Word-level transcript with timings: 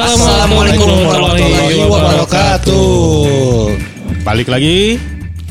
Assalamualaikum 0.00 0.88
warahmatullahi 1.04 1.84
wabarakatuh. 1.84 2.88
Balik 4.24 4.48
lagi 4.48 4.96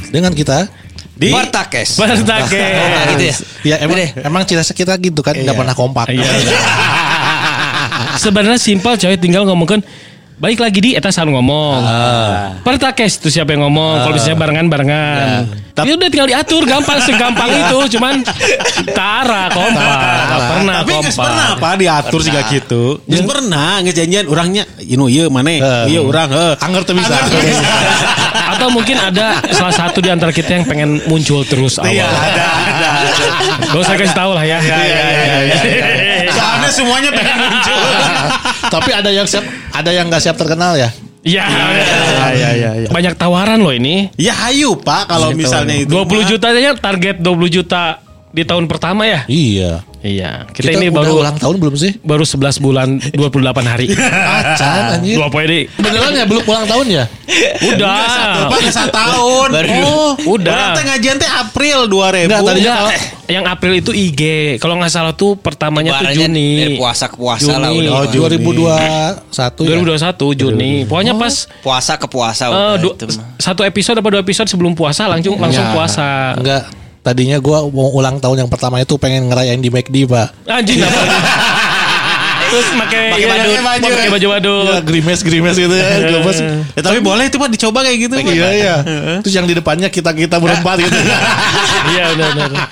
Dengan 0.10 0.34
kita 0.34 0.66
di 1.14 1.30
Bartakes. 1.30 2.02
Bertake. 2.02 2.58
Nah, 2.58 3.04
gitu 3.14 3.24
ya. 3.30 3.36
Ya 3.62 3.76
emang 3.86 4.10
emang 4.18 4.42
khas 4.50 4.74
kita 4.74 4.98
gitu 4.98 5.22
kan 5.22 5.38
nggak 5.38 5.54
pernah 5.54 5.76
kompak. 5.78 6.10
Iya. 6.10 6.26
Sebenarnya 8.26 8.58
simpel 8.58 8.98
coy 8.98 9.22
tinggal 9.22 9.46
ngomongkan 9.46 9.86
Baik 10.40 10.64
lagi 10.64 10.80
di 10.80 10.92
eta 10.96 11.12
selalu 11.12 11.36
ngomong. 11.36 11.84
Pertakes 12.64 13.20
itu 13.20 13.28
siapa 13.28 13.52
yang 13.52 13.68
ngomong? 13.68 14.08
Kalau 14.08 14.16
misalnya 14.16 14.40
barengan-barengan. 14.40 15.44
Tapi 15.76 15.96
udah 15.96 16.08
tinggal 16.08 16.28
diatur 16.28 16.64
gampang 16.64 17.00
segampang 17.04 17.52
itu 17.64 18.00
cuman 18.00 18.24
tara 18.92 19.52
kompak. 19.52 20.00
Nggak 20.28 20.42
pernah 20.48 20.76
Tapi 20.80 20.92
kompak. 20.96 21.16
pernah 21.20 21.48
apa 21.56 21.70
diatur 21.76 22.20
sih 22.24 22.32
gitu. 22.32 22.84
Nggak 23.04 23.26
pernah 23.28 23.72
ngejanjian 23.84 24.26
orangnya 24.28 24.64
inu 24.80 25.12
iya 25.12 25.28
mana 25.28 25.52
Eh. 25.52 25.60
iya 25.92 26.00
orang. 26.00 26.56
Angger 26.56 26.84
tuh 26.88 26.96
bisa. 26.96 27.16
Atau 28.56 28.72
mungkin 28.72 28.96
ada 28.96 29.44
salah 29.52 29.76
satu 29.76 30.00
di 30.00 30.08
antara 30.08 30.32
kita 30.32 30.56
yang 30.56 30.64
pengen 30.64 31.04
muncul 31.08 31.44
terus 31.44 31.80
awal. 31.80 31.92
Iya 31.92 32.08
ada 32.08 32.46
ada. 32.48 32.88
Gak 33.72 33.80
usah 33.80 33.96
kasih 33.96 34.16
tahu 34.16 34.32
lah 34.36 34.44
ya. 34.44 34.60
Iya, 34.60 34.78
iya, 34.80 35.04
iya, 35.44 35.89
semuanya 36.78 37.10
pengen 37.14 37.38
muncul. 37.40 37.80
Tapi 38.76 38.92
ada 38.94 39.10
yang 39.10 39.26
siap, 39.26 39.46
ada 39.74 39.90
yang 39.94 40.08
nggak 40.08 40.22
siap 40.24 40.36
terkenal 40.38 40.78
ya. 40.78 40.90
Iya. 41.20 41.44
iya, 42.32 42.50
iya, 42.56 42.72
iya. 42.86 42.90
Banyak 42.90 43.20
tawaran 43.20 43.60
loh 43.60 43.76
ini. 43.76 44.08
Ya 44.16 44.32
hayu 44.48 44.80
Pak 44.80 45.12
kalau 45.12 45.36
misalnya 45.36 45.84
itu 45.84 45.92
20 45.92 46.08
mah. 46.08 46.24
juta 46.24 46.48
aja 46.56 46.72
target 46.80 47.16
20 47.20 47.56
juta 47.60 47.84
di 48.32 48.44
tahun 48.48 48.72
pertama 48.72 49.04
ya. 49.04 49.28
Iya. 49.28 49.84
Iya, 50.00 50.48
kita, 50.48 50.64
Kita, 50.66 50.80
ini 50.80 50.88
udah 50.88 50.96
baru 50.98 51.12
ulang 51.20 51.36
tahun 51.36 51.56
belum 51.60 51.76
sih? 51.76 51.92
baru 52.00 52.24
11 52.24 52.40
bulan 52.58 52.88
28 53.04 53.20
hari. 53.66 53.92
Acan 53.92 54.96
anjir. 54.96 55.20
Dua 55.20 55.28
poin 55.28 55.44
deh. 55.44 55.68
Beneran 55.76 56.12
ya 56.14 56.24
belum 56.24 56.44
ulang 56.46 56.64
tahun 56.66 56.86
ya? 56.90 57.04
Udah. 57.68 58.00
Satu 58.08 58.42
Pak 58.48 58.60
satu 58.70 58.90
tahun. 58.90 59.48
Baru. 59.52 59.72
Oh, 59.84 60.12
Udah. 60.32 60.56
Orang 60.56 60.72
teh 60.74 60.86
ngajian 60.86 61.16
teh 61.18 61.28
April 61.28 61.78
2000. 61.86 62.26
Enggak, 62.26 62.42
tadinya 62.42 62.74
kalau- 62.78 62.94
yang 63.30 63.44
April 63.46 63.74
itu 63.76 63.92
IG. 63.92 64.22
Kalau 64.58 64.74
nggak 64.74 64.88
salah 64.90 65.12
tuh 65.12 65.36
pertamanya 65.36 65.94
tuh 65.94 66.08
Lebarannya 66.08 66.26
Juni. 66.26 66.50
Dari 66.58 66.74
puasa 66.76 67.06
ke 67.06 67.16
puasa 67.16 67.52
lah 67.54 67.70
Juni. 67.70 67.86
udah. 67.86 67.92
Oh, 67.94 68.06
Juni. 68.08 68.38
2021 68.40 69.62
ya. 69.62 69.76
2021 69.76 70.26
Juni. 70.34 70.72
Pokoknya 70.86 71.14
pas 71.14 71.34
Puasa 71.60 71.94
ke 71.94 72.08
puasa 72.08 72.44
eh, 72.44 72.50
udah 72.50 72.72
du- 72.80 72.96
itu 72.96 73.06
mah. 73.14 73.36
satu 73.36 73.62
episode 73.62 74.00
apa 74.00 74.08
dua 74.10 74.22
episode 74.22 74.48
sebelum 74.48 74.74
puasa 74.74 75.06
langsung 75.06 75.36
langsung 75.36 75.62
Ya, 75.62 75.76
puasa. 75.76 76.08
Enggak. 76.34 76.64
Tadinya 77.00 77.40
gua 77.40 77.64
mau 77.72 77.90
ulang 77.96 78.20
tahun 78.20 78.46
yang 78.46 78.50
pertama 78.52 78.80
itu 78.84 79.00
pengen 79.00 79.32
ngerayain 79.32 79.60
di 79.60 79.72
McD, 79.72 80.06
Pak. 80.06 80.28
Anjing 80.52 80.84
apa? 80.88 81.02
Terus 82.50 82.68
pakai 82.74 83.02
Pakai 83.14 83.22
iya, 83.22 83.62
badut. 83.62 83.90
pakai 83.94 84.10
baju 84.10 84.28
badut. 84.34 84.66
Ya, 84.66 84.80
grimes 84.82 85.22
grimes 85.22 85.56
gitu 85.56 85.76
ya. 85.76 85.88
Gemes. 86.02 86.40
Ya, 86.74 86.82
tapi 86.82 87.00
boleh 87.00 87.30
itu 87.30 87.38
Pak 87.38 87.50
dicoba 87.54 87.80
kayak 87.86 87.98
gitu. 88.10 88.16
Iya 88.20 88.50
iya. 88.52 88.76
Terus 89.22 89.34
yang 89.38 89.46
di 89.46 89.54
depannya 89.54 89.88
kita 89.88 90.12
kita 90.18 90.42
berempat 90.42 90.82
gitu. 90.82 90.98
Iya 91.90 92.12
benar 92.12 92.30
benar. 92.36 92.68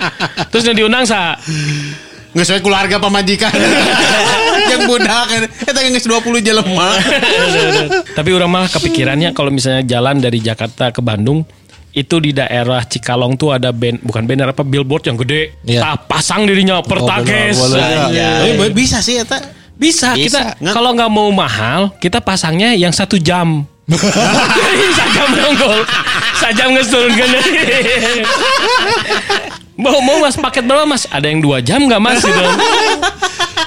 Terus 0.51 0.63
yang 0.67 0.75
diundang 0.75 1.07
sa 1.07 1.39
Nggak 2.35 2.43
sesuai 2.53 2.61
keluarga 2.61 2.95
pamajikan. 3.01 3.49
yang 4.73 4.85
budak 4.85 5.25
kan. 5.25 5.41
Eta 5.47 5.79
geus 5.89 6.05
20 6.05 6.43
jelema. 6.43 6.93
Tapi 8.13 8.29
orang 8.29 8.49
malah 8.51 8.69
kepikirannya 8.69 9.31
kalau 9.33 9.49
misalnya 9.49 9.81
jalan 9.87 10.21
dari 10.21 10.37
Jakarta 10.43 10.93
ke 10.93 11.01
Bandung 11.01 11.47
itu 11.97 12.15
di 12.21 12.29
daerah 12.29 12.85
Cikalong 12.85 13.33
tuh 13.33 13.57
ada 13.57 13.73
band 13.73 14.05
bukan 14.05 14.29
banner 14.29 14.53
apa 14.53 14.61
billboard 14.61 15.09
yang 15.09 15.17
gede. 15.17 15.57
Iya. 15.65 15.81
Tak 15.81 16.05
pasang 16.05 16.45
dirinya 16.45 16.77
pertakes. 16.85 17.57
benar, 17.57 17.57
boleh. 17.57 17.81
Iya. 18.13 18.29
Tapi 18.53 18.69
bisa 18.77 19.01
sih 19.01 19.17
eta. 19.17 19.41
Bisa, 19.77 20.17
Bisa. 20.17 20.57
kita 20.57 20.73
kalau 20.73 20.93
nggak 20.97 21.09
mau 21.09 21.29
mahal 21.29 21.93
kita 22.01 22.21
pasangnya 22.21 22.77
yang 22.77 22.93
satu 22.93 23.17
jam. 23.17 23.65
Sajam 24.97 25.29
nonggol, 25.31 25.79
sajam 26.43 26.75
nggak 26.75 26.91
turunkan 26.91 27.29
Mau 29.79 30.01
mau 30.03 30.17
mas 30.19 30.35
paket 30.35 30.65
berapa 30.65 30.83
mas? 30.83 31.05
Ada 31.07 31.29
yang 31.29 31.39
dua 31.39 31.61
jam 31.61 31.85
nggak 31.85 32.01
mas? 32.01 32.19
Gitu. 32.19 32.43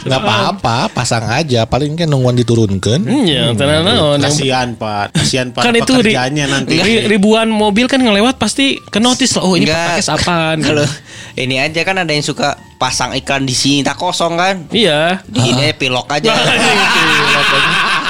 Enggak 0.00 0.20
apa-apa, 0.22 0.88
pasang 0.88 1.24
aja. 1.26 1.64
Paling 1.64 1.92
kan 1.94 2.06
nungguan 2.06 2.32
diturunkan. 2.34 3.04
Iya, 3.04 3.52
tenang 3.52 3.84
naon. 3.84 4.16
Yang- 4.16 4.32
Kasihan 4.32 4.68
Pak. 4.72 5.06
Kasihan 5.12 5.48
Pak 5.50 5.62
kan 5.62 5.74
itu 5.74 5.92
ri- 5.94 6.10
pekerjaannya 6.10 6.44
nanti. 6.46 6.74
ri- 6.78 7.04
ribuan 7.06 7.46
mobil 7.46 7.84
kan 7.84 7.98
ngelewat 7.98 8.36
pasti 8.36 8.80
ke 8.80 8.96
notice 8.96 9.36
lah. 9.36 9.42
Oh 9.42 9.54
ini 9.54 9.68
Enggak. 9.68 10.00
pakai 10.00 10.04
apaan? 10.10 10.56
Kalau 10.66 10.86
ini 11.34 11.56
aja 11.56 11.80
kan 11.82 11.96
ada 11.96 12.08
yang 12.08 12.22
suka 12.22 12.48
pasang 12.76 13.12
iklan 13.12 13.44
di 13.44 13.52
sini 13.52 13.80
tak 13.82 13.96
kosong 13.96 14.34
kan. 14.34 14.64
Iya. 14.70 15.20
Di 15.22 15.40
ini 15.42 15.68
pilok 15.72 16.08
aja. 16.10 16.32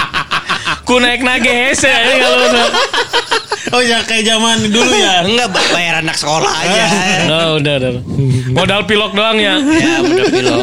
Ku 0.90 0.98
naik 0.98 1.22
ya 1.22 1.70
ini 2.02 2.14
kalau 2.18 2.38
Oh 3.70 3.78
ya 3.78 4.02
kayak 4.02 4.26
zaman 4.26 4.66
dulu 4.66 4.90
ya. 4.90 5.22
Enggak 5.22 5.54
ba- 5.54 5.70
bayar 5.70 6.02
anak 6.02 6.18
sekolah 6.18 6.50
aja. 6.50 6.84
Nah, 7.30 7.54
udah, 7.54 7.74
udah. 7.78 7.92
Modal 8.50 8.82
pilok 8.90 9.14
doang 9.14 9.38
ya. 9.38 9.62
ya 9.62 10.02
udah 10.02 10.24
pilok. 10.26 10.60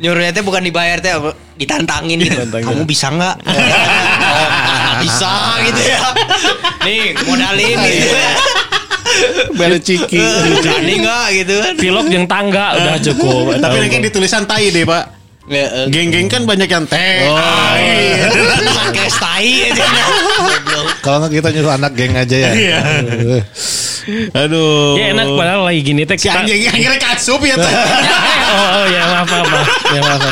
Nyuruhnya 0.00 0.32
teh 0.32 0.40
bukan 0.40 0.64
dibayar 0.64 0.96
teh 1.04 1.12
ditantangin 1.60 2.16
gitu. 2.24 2.40
Kamu 2.48 2.88
bisa 2.88 3.12
nggak? 3.12 3.36
Oh, 4.30 4.94
bisa 5.02 5.32
gitu 5.68 5.82
ya. 5.84 6.00
Nih 6.86 7.12
modalin 7.28 7.76
gitu. 7.84 8.16
Bere 9.58 9.78
ciki. 9.82 10.16
Berani 10.62 10.94
nggak 11.04 11.26
gitu 11.44 11.54
kan? 11.60 11.74
Pilok 11.76 12.06
yang 12.08 12.24
tangga 12.24 12.78
udah 12.78 12.96
cukup. 13.04 13.60
Tapi 13.60 13.76
nanti 13.76 13.96
di 14.00 14.10
tulisan 14.14 14.48
tai 14.48 14.72
deh 14.72 14.86
Pak. 14.88 15.19
Ya, 15.48 15.64
eh, 15.72 15.86
Geng-geng 15.88 16.28
kan 16.28 16.44
banyak 16.44 16.68
yang 16.68 16.84
teh. 16.84 17.24
pakai 18.84 19.08
stai 19.08 19.72
aja. 19.72 19.84
Kalau 21.00 21.24
nggak 21.24 21.32
kita 21.40 21.48
nyuruh 21.56 21.72
anak 21.80 21.92
geng 21.96 22.12
aja 22.12 22.36
ya. 22.36 22.52
Iya. 22.52 22.80
Aduh. 24.32 24.94
Ya 24.94 25.12
enak 25.12 25.26
padahal 25.30 25.62
lagi 25.64 25.80
gini 25.82 26.02
teh 26.02 26.14
Si 26.14 26.26
kita. 26.26 26.40
anjing 26.40 26.62
akhirnya 26.64 26.98
kasup 26.98 27.40
ya 27.40 27.54
teh. 27.54 27.72
Oh, 28.50 28.56
oh 28.58 28.84
ya 28.84 29.02
maaf 29.06 29.28
maaf. 29.28 29.46
maaf. 29.46 29.68
Ya 29.88 30.00
maaf. 30.02 30.22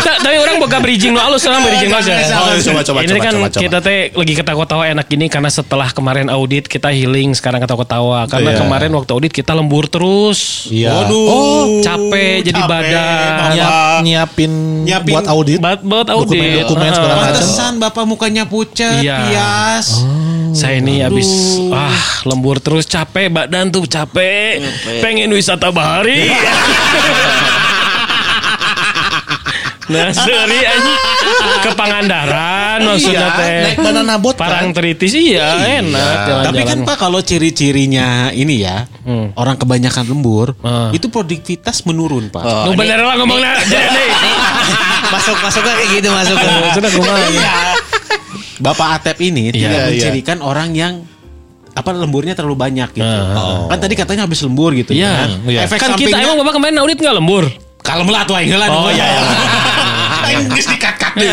Ta- 0.00 0.16
Tapi 0.18 0.36
orang 0.38 0.56
boga 0.58 0.80
bridging 0.80 1.12
lo 1.12 1.20
halus 1.20 1.44
orang 1.44 1.60
bridging 1.62 1.88
lo 1.88 1.98
aja. 1.98 2.16
Oh, 2.38 2.56
coba 2.56 2.80
coba 2.82 2.98
ini 2.98 3.10
coba 3.10 3.20
kan 3.20 3.32
coba 3.34 3.48
coba. 3.50 3.60
kita 3.60 3.78
teh 3.78 3.98
lagi 4.10 4.32
ketawa-tawa 4.34 4.82
enak 4.88 5.06
gini 5.06 5.26
karena 5.28 5.50
setelah 5.50 5.88
kemarin 5.90 6.26
audit 6.26 6.64
kita 6.64 6.88
healing 6.88 7.32
sekarang 7.32 7.60
ketawa-tawa 7.60 8.24
karena 8.26 8.50
Iya. 8.50 8.58
kemarin 8.58 8.90
waktu 8.90 9.10
audit 9.10 9.28
kita 9.30 9.52
lembur 9.52 9.84
terus. 9.86 10.64
Iya. 10.66 10.88
Waduh. 10.94 11.20
Oh, 11.26 11.64
capek 11.80 12.40
jadi 12.42 12.56
capek, 12.58 12.70
badan. 12.70 13.48
Nyiap, 13.50 13.72
nyiapin, 14.00 14.52
Nyiapin 14.82 15.12
buat 15.12 15.26
audit. 15.28 15.58
Buat 15.60 15.80
buat 15.82 16.08
audit. 16.08 16.40
Dokumen-dokumen 16.64 16.88
Ah. 16.88 16.94
segala 16.96 17.14
macam. 17.14 17.28
Pantesan 17.36 17.72
bapak 17.78 18.04
mukanya 18.06 18.44
pucat, 18.46 19.04
Iya. 19.04 19.16
pias. 19.22 19.86
Saya 20.52 20.78
ini 20.78 21.00
habis 21.00 21.28
ah 21.70 21.92
lembur 22.24 22.58
terus 22.58 22.84
capek 22.84 23.28
badan 23.28 23.68
tuh 23.68 23.84
capek. 23.84 24.60
Pengen 24.98 25.30
wisata 25.30 25.70
bahari. 25.70 26.26
nah, 29.90 30.06
seri 30.14 30.60
aja 30.62 30.92
ke 31.60 31.70
Pangandaran 31.74 32.78
maksudnya 32.80 33.26
Iya, 33.26 33.34
teh. 33.34 33.58
naik 33.66 33.78
banana 33.82 34.14
boat 34.16 34.38
kan? 34.38 34.46
Parang 34.46 34.70
teritis 34.70 35.10
iya, 35.12 35.58
enak 35.82 35.90
jalan-jalan. 35.90 36.46
Tapi 36.46 36.62
kan 36.62 36.78
Pak 36.86 36.96
kalau 36.96 37.20
ciri-cirinya 37.20 38.30
ini 38.30 38.62
ya, 38.62 38.86
orang 39.34 39.58
kebanyakan 39.58 40.06
lembur, 40.06 40.54
Ah. 40.62 40.94
itu 40.94 41.10
produktivitas 41.10 41.82
menurun 41.82 42.30
Pak. 42.30 42.38
Oh, 42.40 42.70
ini- 42.70 42.78
bener 42.78 43.02
lah 43.02 43.18
ngomongnya. 43.18 43.58
Jadi 43.66 44.04
masuk 45.10 45.36
masuk 45.42 45.62
kayak 45.66 45.86
gitu 45.90 46.08
masuk. 46.08 46.36
sudah 46.70 46.90
kumaha. 46.94 47.26
Iya. 47.26 47.50
Bapak 48.60 49.00
Atep 49.00 49.16
ini 49.20 49.48
Iya, 49.48 49.52
tidak 49.56 49.68
iya. 49.72 49.86
mencirikan 49.90 50.38
orang 50.40 50.70
yang 50.72 50.92
apa 51.70 51.90
lemburnya 51.90 52.34
terlalu 52.34 52.54
banyak 52.54 52.92
gitu. 52.92 53.06
Ah. 53.06 53.66
Kan 53.66 53.78
tadi 53.78 53.94
katanya 53.94 54.22
habis 54.24 54.40
lembur 54.40 54.70
gitu 54.72 54.92
Iya. 54.92 55.10
kan. 55.16 55.28
Iya. 55.44 55.60
Efek 55.64 55.78
Kan 55.78 55.90
kita 55.94 56.16
emang 56.18 56.36
Bapak 56.38 56.54
kemarin 56.54 56.76
audit 56.78 56.98
nggak 56.98 57.16
lembur? 57.16 57.44
kalau 57.80 58.04
melat 58.04 58.28
wae 58.28 58.44
heula 58.44 58.68
Oh, 58.68 58.92
iya, 58.92 59.02
iya. 59.08 59.22
Aing 60.28 60.52
geus 60.52 60.68
dikakak 60.68 61.16
deh. 61.16 61.32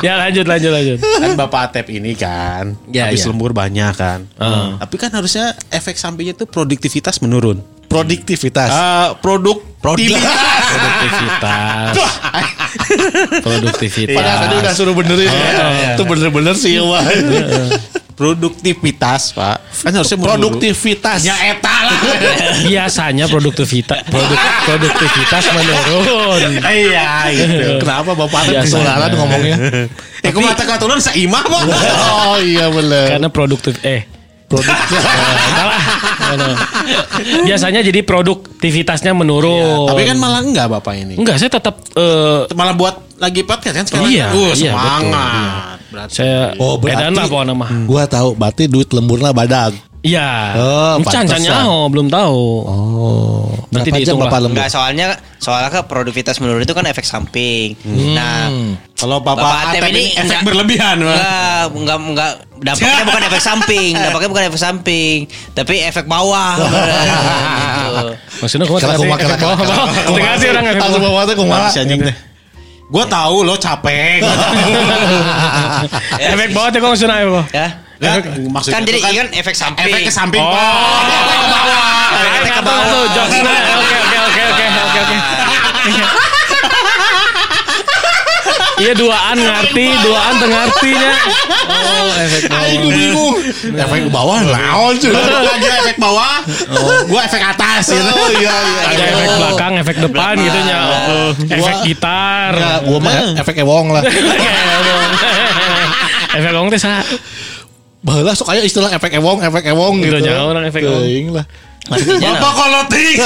Ya 0.00 0.16
lanjut 0.18 0.44
lanjut 0.44 0.70
lanjut. 0.70 0.98
kan 1.00 1.30
Bapak 1.34 1.60
Atep 1.70 1.86
ini 1.90 2.12
kan 2.14 2.76
Ya, 2.88 3.08
habis 3.08 3.24
ya. 3.24 3.28
lembur 3.28 3.52
banyak 3.52 3.92
kan. 3.92 4.24
Ah. 4.36 4.76
Tapi 4.78 4.96
kan 4.96 5.10
harusnya 5.10 5.52
efek 5.68 5.94
sampingnya 5.94 6.32
tuh 6.34 6.44
produktivitas 6.46 7.20
menurun. 7.20 7.60
Produktivitas. 7.86 8.68
Ah, 8.68 9.14
produk 9.14 9.60
produktivitas. 9.84 10.64
Produktivitas. 10.72 11.94
Produktivitas. 13.44 14.16
Padahal 14.16 14.38
tadi 14.48 14.54
udah 14.64 14.72
suruh 14.72 14.94
benerin. 14.96 15.28
iya. 15.28 15.92
Itu 15.92 16.02
bener-bener 16.08 16.54
sih 16.56 16.80
wah. 16.80 17.04
produktivitas, 18.14 19.34
Pak. 19.34 19.58
Kan 19.84 19.90
harusnya. 19.92 20.16
Produktivitas. 20.22 21.20
Ya 21.26 21.34
eta 21.50 21.76
lah. 21.84 21.98
Biasanya 22.70 23.26
produktivitas 23.26 24.06
produk, 24.06 24.38
produktivitas 24.64 25.42
menurun. 25.50 26.62
Iya, 26.62 27.10
gitu. 27.34 27.82
Kenapa 27.82 28.14
Bapak 28.14 28.48
Biasa. 28.48 28.64
kesalahan 28.64 29.10
ngomongnya? 29.18 29.56
Eh, 30.24 30.30
kok 30.30 30.40
mata 30.40 30.64
katuran 30.64 31.02
saimah, 31.02 31.42
Pak. 31.44 31.62
Oh 32.24 32.38
iya 32.40 32.70
bener. 32.72 33.18
Karena 33.18 33.28
produktif 33.28 33.76
eh 33.84 34.06
produknya. 34.54 35.00
Salah. 35.58 35.82
Gitu. 36.30 36.52
Biasanya 37.50 37.80
jadi 37.82 38.00
produktivitasnya 38.06 39.12
menurun. 39.18 39.90
Tapi 39.90 40.02
kan 40.06 40.16
malah 40.22 40.40
enggak 40.46 40.66
Bapak 40.70 40.94
ini. 40.94 41.18
enggak 41.18 41.42
saya 41.42 41.50
tetap 41.50 41.74
eh, 41.98 42.46
Malah 42.54 42.74
buat 42.78 42.94
lagi 43.18 43.42
podcast 43.42 43.74
kan 43.82 43.86
sekarang. 43.86 44.10
Iya, 44.10 44.26
Uh, 44.30 44.52
iya, 44.54 44.72
semangat. 44.74 45.76
Berarti. 45.94 46.12
saya 46.18 46.58
Oh 46.58 46.74
edan 46.82 47.14
berarti 47.14 47.14
lah 47.14 47.26
pokoknya 47.30 47.54
mah. 47.54 47.70
Gua 47.86 48.02
tahu 48.10 48.28
berarti 48.34 48.66
duit 48.66 48.90
lemburna 48.90 49.30
badag. 49.30 49.74
Iya. 50.04 50.30
Oh, 50.54 50.94
pantesan. 51.00 51.40
nyaho 51.40 51.88
belum 51.88 52.06
tahu. 52.06 52.40
Oh. 52.62 53.48
Berarti 53.72 53.88
Berapa 53.88 54.04
jam. 54.04 54.14
Bapak 54.20 54.38
lembur? 54.38 54.54
Enggak 54.54 54.68
soalnya 54.68 55.06
soalnya 55.40 55.68
kan 55.68 55.82
produktivitas 55.84 56.36
menurun 56.38 56.60
itu 56.60 56.70
kan 56.70 56.84
efek 56.84 57.02
samping. 57.02 57.72
Nah, 58.12 58.52
Kalau 58.94 59.18
Bapak, 59.18 59.40
Bapak 59.40 59.60
Atep 59.66 59.80
ini 59.88 59.90
ini 59.90 60.02
efek 60.12 60.20
enggak- 60.30 60.44
berlebihan. 60.44 60.96
Enggak 61.00 61.64
enggak 61.72 61.98
enggak 62.04 62.30
dampaknya 62.60 63.02
bukan 63.02 63.22
efek 63.24 63.42
samping, 63.42 63.92
dampaknya 63.94 64.28
bukan 64.28 64.44
efek 64.46 64.60
samping, 64.60 65.16
tapi 65.50 65.74
efek 65.82 66.04
bawah. 66.04 66.52
gitu. 66.54 68.06
Maksudnya 68.44 68.66
kumaha 68.66 68.82
Kalau 68.82 68.96
kumaha, 69.00 69.16
kalau 69.16 69.26
Efek 69.26 69.40
bawah, 69.40 69.58
bawah. 69.58 69.88
Tengah 70.06 70.34
sih 70.36 70.48
orang 70.48 70.64
efek 70.66 70.78
Langsung 70.78 71.02
bawah. 71.02 71.16
bawa 71.16 71.22
teh 71.24 71.34
kumaha. 71.34 71.66
Si 71.66 71.78
anjing 71.80 72.02
teh. 72.02 72.14
Gue 72.84 73.04
tahu 73.08 73.36
lo 73.42 73.56
capek. 73.56 74.20
Efek 76.30 76.52
bawah 76.52 76.68
teh 76.68 76.78
kok 76.78 76.86
maksudnya 76.86 77.18
apa? 77.18 77.42
Ya. 77.50 77.68
Ya, 77.94 78.18
maksudnya 78.50 78.74
Kan 78.74 78.82
jadi 78.84 79.00
kan 79.00 79.12
kan 79.14 79.28
efek 79.32 79.54
samping. 79.54 79.86
efek 79.86 80.00
ke 80.04 80.12
samping. 80.12 80.42
Oh. 80.42 80.50
Pak. 80.50 80.74
Efek 81.06 81.38
ke 81.38 81.46
bawah. 81.46 82.10
Efek 82.34 82.50
ke 82.50 82.54
Tuh, 82.54 82.66
bawah. 82.66 82.84
tuh, 82.84 83.04
jokesnya. 83.08 83.54
Oke, 83.78 83.96
oke, 83.96 84.18
oke, 84.18 84.42
oke, 84.44 84.64
oke, 84.66 84.98
oke. 85.00 85.16
Iya 88.74 88.90
duaan 88.92 89.38
ngerti, 89.38 89.86
duaan 90.02 90.32
teu 90.36 90.50
ngartinya. 90.50 91.12
Oh, 91.70 92.10
efek 92.18 92.42
bawah. 92.50 92.90
bingung. 92.90 93.34
Efek 93.70 93.98
ke 94.02 94.10
bawah 94.10 94.38
naon 94.42 94.94
cuy. 94.98 95.14
Lagi 95.14 95.68
efek 95.78 95.96
bawah, 95.96 96.42
gue 97.06 97.20
efek 97.22 97.38
atas 97.40 97.84
gitu. 97.88 98.10
Oh 98.10 98.28
iya 98.34 98.50
iya. 98.50 98.82
Ada 98.90 99.04
efek 99.14 99.28
belakang, 99.38 99.72
efek 99.78 99.96
depan 100.02 100.34
gitu 100.36 100.58
nya. 100.60 100.78
Oh, 101.06 101.30
Efek 101.38 101.76
gitar. 101.86 102.52
Gua 102.82 102.98
mah 102.98 103.38
efek 103.38 103.54
ewong 103.62 103.94
lah. 103.94 104.02
Efek 106.34 106.50
gong 106.50 106.66
teh 106.68 106.80
sa. 106.82 106.98
Baheula 108.04 108.36
sok 108.36 108.52
aya 108.52 108.60
istilah 108.60 108.92
efek 108.92 109.16
ewong, 109.16 109.40
efek 109.40 109.64
ewong 109.72 109.96
Gitu, 109.98 110.20
gitu. 110.20 110.28
jangan 110.28 110.44
orang 110.52 110.64
efek 110.68 110.84
ewong. 110.84 111.02
Teuing 111.02 111.26
lah. 111.32 111.46
Bapak 112.20 112.52
koloting. 112.52 113.16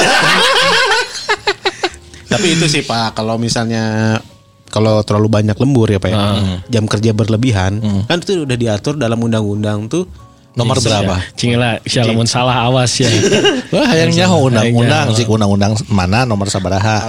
Tapi 2.31 2.47
itu 2.55 2.65
sih 2.69 2.83
Pak, 2.85 3.17
kalau 3.17 3.35
misalnya 3.35 4.15
kalau 4.69 5.01
terlalu 5.01 5.27
banyak 5.27 5.57
lembur 5.57 5.89
ya 5.89 5.97
Pak 5.97 6.09
ya, 6.09 6.21
jam 6.69 6.85
kerja 6.85 7.11
berlebihan, 7.11 7.81
kan 8.05 8.21
itu 8.21 8.45
udah 8.45 8.53
diatur 8.53 8.95
dalam 8.95 9.17
undang-undang 9.17 9.89
tuh 9.89 10.05
Nomor 10.59 10.77
berapa? 10.77 11.15
Cingela, 11.33 11.79
sia 11.87 12.03
lamun 12.03 12.27
salah 12.27 12.67
awas 12.67 12.91
ya. 12.99 13.07
Wah, 13.73 13.87
hayang 13.87 14.11
nyaho 14.11 14.51
undang-undang 14.51 15.15
sih 15.15 15.23
undang-undang 15.23 15.73
mana 15.87 16.27
nomor 16.27 16.51
sabaraha. 16.51 17.07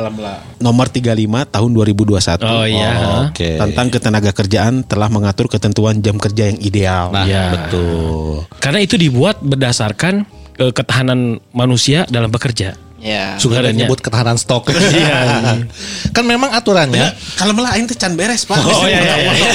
nomor 0.57 0.87
35 0.87 1.19
tahun 1.51 1.71
2021 1.75 2.47
Oh 2.47 2.65
iya. 2.65 2.91
Oke. 3.27 3.59
tentang 3.59 3.91
ketenaga 3.91 4.31
kerjaan 4.31 4.85
telah 4.85 5.09
mengatur 5.09 5.49
ketentuan 5.49 5.99
jam 5.99 6.15
kerja 6.15 6.53
yang 6.53 6.59
ideal. 6.61 7.11
Nah, 7.11 7.27
Iya. 7.27 7.45
betul. 7.51 8.47
Karena 8.61 8.79
itu 8.79 8.95
dibuat 8.95 9.41
berdasarkan 9.41 10.25
eh, 10.57 10.71
ketahanan 10.71 11.41
manusia 11.51 12.05
dalam 12.07 12.29
bekerja. 12.29 12.77
Ya. 13.01 13.41
Suka 13.41 13.65
Adanya. 13.65 13.89
nyebut 13.89 13.99
ketahanan 14.05 14.37
stok. 14.37 14.69
Iya. 15.01 15.57
kan 16.11 16.25
memang 16.27 16.51
aturannya 16.53 17.15
Kalau 17.39 17.57
malah 17.57 17.73
aing 17.79 17.89
teh 17.89 17.97
can 17.97 18.13
beres, 18.19 18.45
Pak. 18.45 18.61
Oh 18.61 18.85
iya 18.85 19.01
iya 19.01 19.17
iya. 19.17 19.53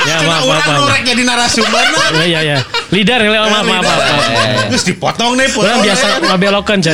Ya 0.00 0.16
maaf 0.24 0.42
maaf 0.42 0.48
orang 0.48 0.64
maaf. 0.64 0.80
norek 0.88 1.02
jadi 1.06 1.22
narasumber. 1.22 1.84
Iya 2.16 2.24
iya 2.26 2.40
iya. 2.42 2.58
Leader 2.90 3.20
ya 3.22 3.28
maaf 3.30 3.46
maaf 3.46 3.64
maaf. 3.68 3.84
maaf. 3.84 4.68
Terus 4.74 4.84
dipotong 4.88 5.32
nih, 5.38 5.46
potong. 5.52 5.70
Orang 5.70 5.80
biasa 5.86 6.06
ngabelokan 6.26 6.76
cah. 6.82 6.92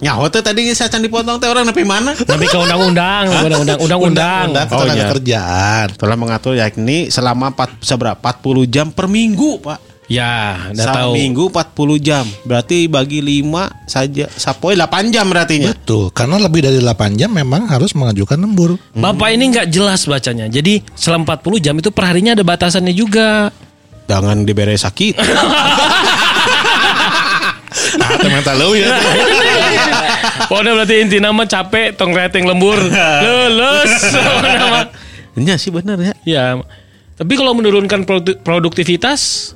Nyaho 0.00 0.24
teh 0.32 0.42
tadi 0.42 0.60
saya 0.74 0.88
can 0.90 1.04
dipotong 1.04 1.36
teh 1.38 1.46
orang 1.46 1.68
nepi 1.68 1.84
mana? 1.86 2.16
Tapi 2.16 2.44
ke 2.48 2.56
undang-undang, 2.58 3.30
undang-undang, 3.30 3.78
undang-undang. 3.78 4.46
undang 4.50 4.66
Oh 4.72 4.82
ketenaga 4.82 4.98
iya. 4.98 5.08
kerjaan. 5.14 5.86
Telah 5.94 6.16
mengatur 6.18 6.52
yakni 6.58 7.12
selama 7.12 7.52
4, 7.54 7.84
seberapa 7.84 8.18
40 8.18 8.66
jam 8.72 8.86
per 8.90 9.06
minggu, 9.06 9.62
Pak. 9.62 9.93
Ya, 10.04 10.68
udah 10.68 10.84
Satu 10.84 10.98
tahu. 11.00 11.12
minggu 11.16 11.44
40 11.48 11.96
jam. 11.98 12.24
Berarti 12.44 12.86
bagi 12.86 13.18
5 13.18 13.72
saja 13.84 14.28
sapoy 14.30 14.76
8 14.76 15.08
jam 15.08 15.24
berartinya. 15.24 15.72
Betul, 15.72 16.12
karena 16.12 16.36
lebih 16.36 16.60
dari 16.60 16.76
8 16.76 17.16
jam 17.16 17.32
memang 17.32 17.64
harus 17.64 17.96
mengajukan 17.96 18.36
lembur. 18.36 18.76
Bapak 18.92 19.32
ini 19.32 19.48
nggak 19.48 19.68
jelas 19.68 20.04
bacanya. 20.04 20.44
Jadi 20.44 20.84
selama 20.92 21.34
40 21.34 21.56
jam 21.58 21.74
itu 21.74 21.88
perharinya 21.88 22.36
ada 22.36 22.44
batasannya 22.44 22.92
juga. 22.92 23.48
Jangan 24.04 24.44
diberi 24.44 24.76
sakit. 24.76 25.14
Ah, 27.94 28.18
teman 28.18 28.42
tahu 28.42 28.74
ya. 28.74 28.86
Pokoknya 30.50 30.72
berarti 30.74 30.94
inti 31.00 31.18
nama 31.18 31.42
capek, 31.42 31.94
tong 31.94 32.14
rating 32.14 32.46
lembur, 32.46 32.78
lulus. 33.24 33.92
Iya 35.34 35.54
sih 35.58 35.70
benar 35.70 35.98
ya. 35.98 36.12
ya, 36.22 36.44
tapi 37.14 37.34
kalau 37.34 37.50
menurunkan 37.52 38.06
produ- 38.06 38.38
produktivitas, 38.38 39.52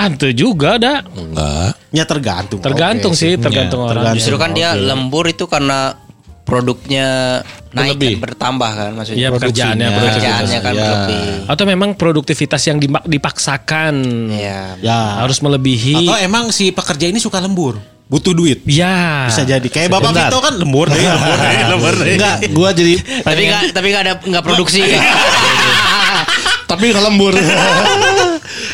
antu 0.00 0.32
juga 0.32 0.80
ada. 0.80 1.04
Enggak. 1.06 1.76
Ya 1.90 2.04
tergantung. 2.04 2.58
Tergantung 2.58 3.12
Oke 3.12 3.20
sih, 3.20 3.36
tergantung 3.36 3.84
orang. 3.84 4.16
Justru 4.16 4.34
kan 4.34 4.50
dia 4.50 4.72
lembur 4.72 5.26
itu 5.26 5.44
karena 5.44 5.92
produknya 6.40 7.38
naik 7.70 7.94
Berlebih. 7.94 8.10
kan, 8.10 8.22
bertambah 8.26 8.70
kan 8.74 8.90
maksudnya. 8.96 9.20
Iya 9.20 9.28
pekerjaannya. 9.30 9.88
Pekerjaannya 9.92 10.58
kan 10.58 10.72
Ya. 10.72 10.82
berlebih. 10.82 11.22
Atau 11.46 11.64
memang 11.64 11.94
produktivitas 11.94 12.62
yang 12.64 12.82
dipaksakan 13.06 13.94
Iya. 14.28 14.74
Ya. 14.80 15.00
harus 15.22 15.38
melebihi. 15.38 15.94
Atau 16.02 16.18
emang 16.18 16.50
si 16.50 16.74
pekerja 16.74 17.06
ini 17.06 17.22
suka 17.22 17.38
lembur, 17.38 17.78
butuh 18.10 18.34
duit. 18.34 18.66
ya. 18.66 19.30
Bisa 19.30 19.46
jadi 19.46 19.62
kayak 19.62 19.86
Bapak 19.88 20.10
Bentar. 20.10 20.26
Vito 20.26 20.38
kan 20.42 20.54
lembur 20.58 20.86
deh, 20.88 20.98
lembur 20.98 21.36
deh, 21.38 21.54
lembur 21.68 21.94
deh. 22.02 22.14
Enggak, 22.18 22.36
gua 22.50 22.68
jadi 22.72 22.94
Tapi 22.98 23.40
nggak 23.46 23.62
tapi 23.70 23.86
nggak 23.88 24.02
ada 24.02 24.12
nggak 24.18 24.42
produksi. 24.42 24.82
tapi 26.70 26.86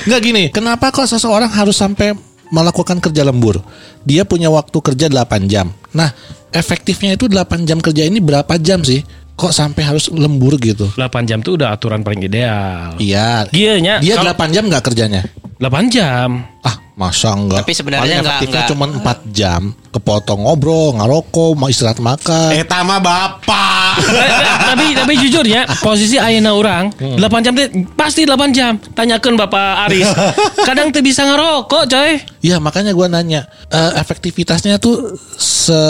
nggak. 0.06 0.14
Enggak 0.14 0.20
gini, 0.23 0.43
kenapa 0.55 0.94
kok 0.94 1.11
seseorang 1.11 1.50
harus 1.50 1.75
sampai 1.75 2.14
melakukan 2.49 3.03
kerja 3.03 3.26
lembur? 3.26 3.58
Dia 4.06 4.23
punya 4.23 4.47
waktu 4.49 4.79
kerja 4.79 5.11
8 5.11 5.50
jam. 5.50 5.75
Nah, 5.91 6.14
efektifnya 6.55 7.19
itu 7.19 7.26
8 7.26 7.67
jam 7.67 7.82
kerja 7.82 8.06
ini 8.06 8.23
berapa 8.23 8.55
jam 8.62 8.87
sih? 8.87 9.03
Kok 9.37 9.53
sampai 9.53 9.85
harus 9.85 10.08
lembur 10.08 10.56
gitu? 10.56 10.88
8 10.97 11.29
jam 11.29 11.44
itu 11.44 11.58
udah 11.58 11.75
aturan 11.75 12.00
paling 12.00 12.25
ideal. 12.25 12.97
Iya. 12.97 13.44
Gianya, 13.53 14.00
Dia 14.00 14.17
kalau- 14.17 14.32
8 14.32 14.55
jam 14.55 14.64
nggak 14.70 14.85
kerjanya? 14.87 15.26
8 15.56 15.88
jam. 15.88 16.44
Ah, 16.61 16.76
masa 16.93 17.32
enggak? 17.32 17.64
Tapi 17.64 17.73
sebenarnya 17.73 18.03
Paling 18.03 18.12
enggak- 18.14 18.29
efektifnya 18.37 18.61
enggak. 18.61 18.70
cuma 18.70 18.85
4 18.93 19.19
jam. 19.32 19.62
Kepotong 19.88 20.41
ngobrol, 20.43 20.93
ngarokok, 20.94 21.56
mau 21.56 21.67
istirahat 21.67 21.96
makan. 21.96 22.53
Eh 22.53 22.60
tama 22.63 23.01
Bapak. 23.01 23.96
tapi 24.69 24.93
tapi 24.93 25.13
jujur 25.17 25.41
ya 25.43 25.65
posisi 25.81 26.20
ayeuna 26.20 26.53
orang 26.53 26.93
8 26.93 27.17
jam 27.41 27.56
teh 27.56 27.65
pasti 27.96 28.29
8 28.29 28.53
jam 28.53 28.77
tanyakan 28.93 29.41
Bapak 29.41 29.89
Aris 29.89 30.05
kadang 30.69 30.93
teh 30.93 31.01
bisa 31.01 31.25
ngerokok 31.25 31.82
coy 31.89 32.20
Iya, 32.44 32.60
makanya 32.60 32.93
gua 32.93 33.08
nanya, 33.08 33.48
eh, 33.69 33.96
efektivitasnya 33.96 34.77
tuh 34.77 35.17
se 35.32 35.81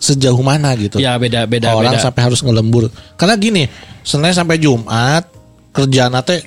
sejauh 0.00 0.40
mana 0.40 0.72
gitu? 0.74 0.96
ya 0.96 1.14
beda 1.14 1.44
beda 1.44 1.70
orang 1.70 1.94
beda 1.94 2.02
sampai 2.02 2.22
harus 2.24 2.40
ngelembur. 2.40 2.90
Karena 3.14 3.36
gini, 3.36 3.68
Senin 4.02 4.32
sampai 4.32 4.58
Jumat 4.58 5.28
kerjaan 5.70 6.16
teh 6.24 6.40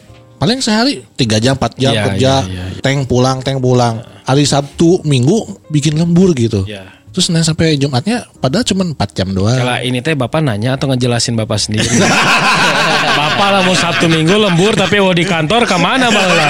paling 0.43 0.59
sehari 0.59 0.99
3 1.15 1.39
jam 1.39 1.55
4 1.55 1.79
jam 1.79 1.93
Iya, 1.93 2.03
kerja, 2.05 2.33
iya, 2.43 2.63
iya. 2.67 2.81
teng 2.83 3.07
pulang, 3.07 3.39
teng 3.39 3.63
pulang. 3.63 4.03
Hari 4.23 4.43
Sabtu, 4.43 4.99
Minggu 5.03 5.39
bikin 5.67 5.95
lembur 5.95 6.35
gitu. 6.35 6.67
Iya. 6.67 6.83
Terus 7.13 7.29
Senin 7.29 7.45
sampai 7.45 7.77
Jumatnya 7.77 8.25
padahal 8.41 8.65
cuma 8.65 8.83
4 8.83 8.97
jam 9.13 9.29
doang. 9.31 9.53
kalau 9.53 9.77
ini 9.79 10.01
teh 10.01 10.11
Bapak 10.13 10.41
nanya 10.41 10.73
atau 10.73 10.89
ngejelasin 10.89 11.37
Bapak 11.37 11.61
sendiri 11.61 11.85
Bapak 13.21 13.47
lah 13.53 13.61
mau 13.61 13.77
Sabtu 13.77 14.09
Minggu 14.09 14.33
lembur 14.33 14.73
tapi 14.73 14.97
mau 14.97 15.13
di 15.13 15.21
kantor 15.21 15.63
ke 15.63 15.77
mana 15.77 16.09
bala 16.09 16.47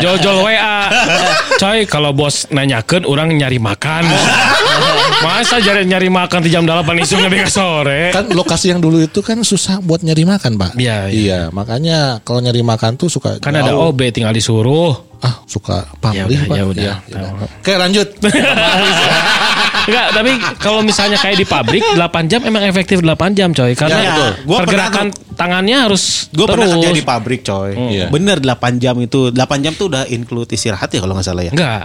Jojol 0.00 0.40
WA 0.40 0.88
Coy 1.54 1.84
kalau 1.84 2.16
bos 2.16 2.48
nanyakan 2.48 3.04
orang 3.04 3.28
nyari 3.30 3.60
makan 3.60 4.08
Masa 5.24 5.56
nyari, 5.58 5.82
nyari 5.88 6.08
makan 6.12 6.40
di 6.44 6.50
jam 6.52 6.62
8 6.62 6.84
isu 7.00 7.14
nggak 7.16 7.48
sore 7.48 8.12
kan 8.12 8.28
lokasi 8.30 8.70
yang 8.70 8.80
dulu 8.80 9.00
itu 9.00 9.24
kan 9.24 9.40
susah 9.40 9.80
buat 9.80 10.04
nyari 10.04 10.22
makan, 10.22 10.60
Pak. 10.60 10.76
Iya, 10.76 11.08
iya. 11.08 11.20
Iya, 11.24 11.40
makanya 11.50 12.20
kalau 12.20 12.44
nyari 12.44 12.60
makan 12.60 12.94
tuh 12.94 13.08
suka 13.08 13.40
Kan 13.40 13.56
ada. 13.56 13.72
OB 13.72 14.12
tinggal 14.12 14.30
disuruh 14.30 14.92
ah 15.24 15.40
suka 15.48 15.88
Ya 16.12 16.28
pamrih, 16.28 16.36
udah, 16.36 16.48
Pak. 16.52 16.56
ya 16.56 16.64
udah. 16.68 16.82
Ya, 16.84 16.94
ya. 17.08 17.28
Oke, 17.64 17.72
lanjut. 17.74 18.08
Enggak, 19.84 20.06
tapi 20.16 20.30
kalau 20.56 20.80
misalnya 20.80 21.20
kayak 21.20 21.36
di 21.36 21.44
pabrik 21.44 21.84
8 21.84 22.00
jam 22.24 22.40
emang 22.40 22.64
efektif 22.64 23.00
8 23.00 23.36
jam 23.36 23.52
coy 23.52 23.72
karena 23.76 24.00
Ya, 24.00 24.10
betul. 24.12 24.30
Gua 24.48 24.58
pergerakan 24.64 25.06
tangannya 25.36 25.76
harus 25.76 26.32
Gue 26.32 26.46
pernah 26.48 26.68
terus. 26.68 26.80
kerja 26.80 26.90
di 26.92 27.04
pabrik 27.04 27.40
coy. 27.44 27.70
Iya. 27.72 28.06
Bener 28.08 28.40
8 28.40 28.80
jam 28.80 28.96
itu. 28.96 29.28
8 29.28 29.36
jam 29.60 29.72
tuh 29.76 29.92
udah 29.92 30.08
include 30.08 30.48
istirahat 30.52 30.88
ya 30.88 31.04
kalau 31.04 31.12
nggak 31.12 31.26
salah 31.26 31.44
ya. 31.44 31.52
Enggak. 31.52 31.84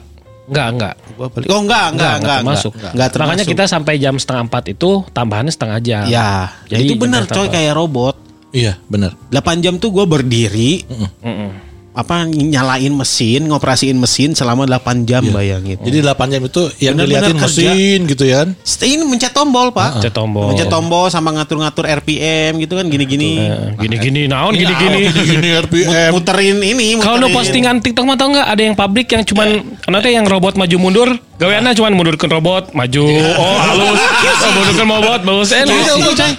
Enggak, 0.50 0.68
enggak. 0.74 0.94
Gua 1.14 1.28
balik. 1.30 1.48
Oh 1.54 1.62
enggak, 1.62 1.86
enggak, 1.94 2.16
enggak, 2.20 2.38
termasuk. 2.42 2.72
enggak, 2.74 2.92
enggak 2.98 3.10
termasuk. 3.14 3.30
Makanya 3.30 3.46
kita 3.46 3.64
sampai 3.70 3.94
jam 4.02 4.16
setengah 4.18 4.44
empat 4.50 4.64
itu 4.74 4.90
tambahannya 5.14 5.54
setengah 5.54 5.80
jam. 5.80 6.04
Ya, 6.10 6.50
Jadi 6.66 6.84
itu 6.90 6.94
bener 6.98 7.24
jam 7.30 7.36
coy 7.38 7.48
kayak 7.48 7.74
robot. 7.78 8.16
iya, 8.50 8.82
benar. 8.90 9.14
8 9.30 9.62
jam 9.62 9.78
tuh 9.78 9.94
gue 9.94 10.06
berdiri. 10.10 10.82
Mm-mm. 10.90 11.69
Apa 12.00 12.24
nyalain 12.26 12.90
mesin, 12.90 13.44
ngoperasiin 13.46 13.94
mesin 13.94 14.32
selama 14.32 14.64
8 14.64 15.04
jam 15.04 15.20
bayangin. 15.26 15.76
Jadi 15.78 16.00
8 16.00 16.16
jam 16.30 16.42
itu 16.42 16.62
yang 16.80 16.96
Benar-benar 16.96 17.28
diliatin 17.28 17.38
kerja. 17.38 17.70
mesin 17.70 18.00
gitu 18.06 18.24
ya. 18.24 18.40
Ini 18.80 19.04
mencet 19.04 19.32
tombol, 19.32 19.70
Pak. 19.70 20.00
Mencet 20.00 20.14
tombol. 20.14 20.48
Mencet 20.50 20.68
tombol 20.68 21.06
sama 21.08 21.30
ngatur-ngatur 21.34 21.84
RPM 22.00 22.56
gitu 22.58 22.74
kan 22.74 22.86
gini-gini. 22.86 23.32
Eh, 23.38 23.76
Gini-gini 23.78 24.22
naon 24.26 24.54
gini-gini. 24.54 25.12
Gini 25.30 25.50
RPM. 25.60 26.10
Muterin 26.10 26.58
ini, 26.58 26.96
Kalau 26.98 27.20
muterin. 27.20 27.36
postingan 27.36 27.76
TikTok 27.80 28.06
mah 28.06 28.16
tau 28.16 28.30
nggak 28.30 28.48
ada 28.48 28.62
yang 28.62 28.74
pabrik 28.74 29.08
yang 29.10 29.22
cuman 29.22 29.48
nanti 29.86 30.10
yang 30.10 30.24
robot 30.24 30.56
maju 30.56 30.76
mundur, 30.78 31.10
gaweannya 31.36 31.74
cuman 31.74 31.92
mundurkan 31.92 32.30
robot 32.30 32.72
maju, 32.72 33.04
oh 33.36 33.58
halus, 33.60 34.00
oh, 34.44 34.52
mundurkan 34.54 34.86
robot 34.90 35.20
bagus, 35.22 35.50
eh 35.52 35.62
gitu 35.62 35.94
tuh 36.00 36.14
cai. 36.14 36.32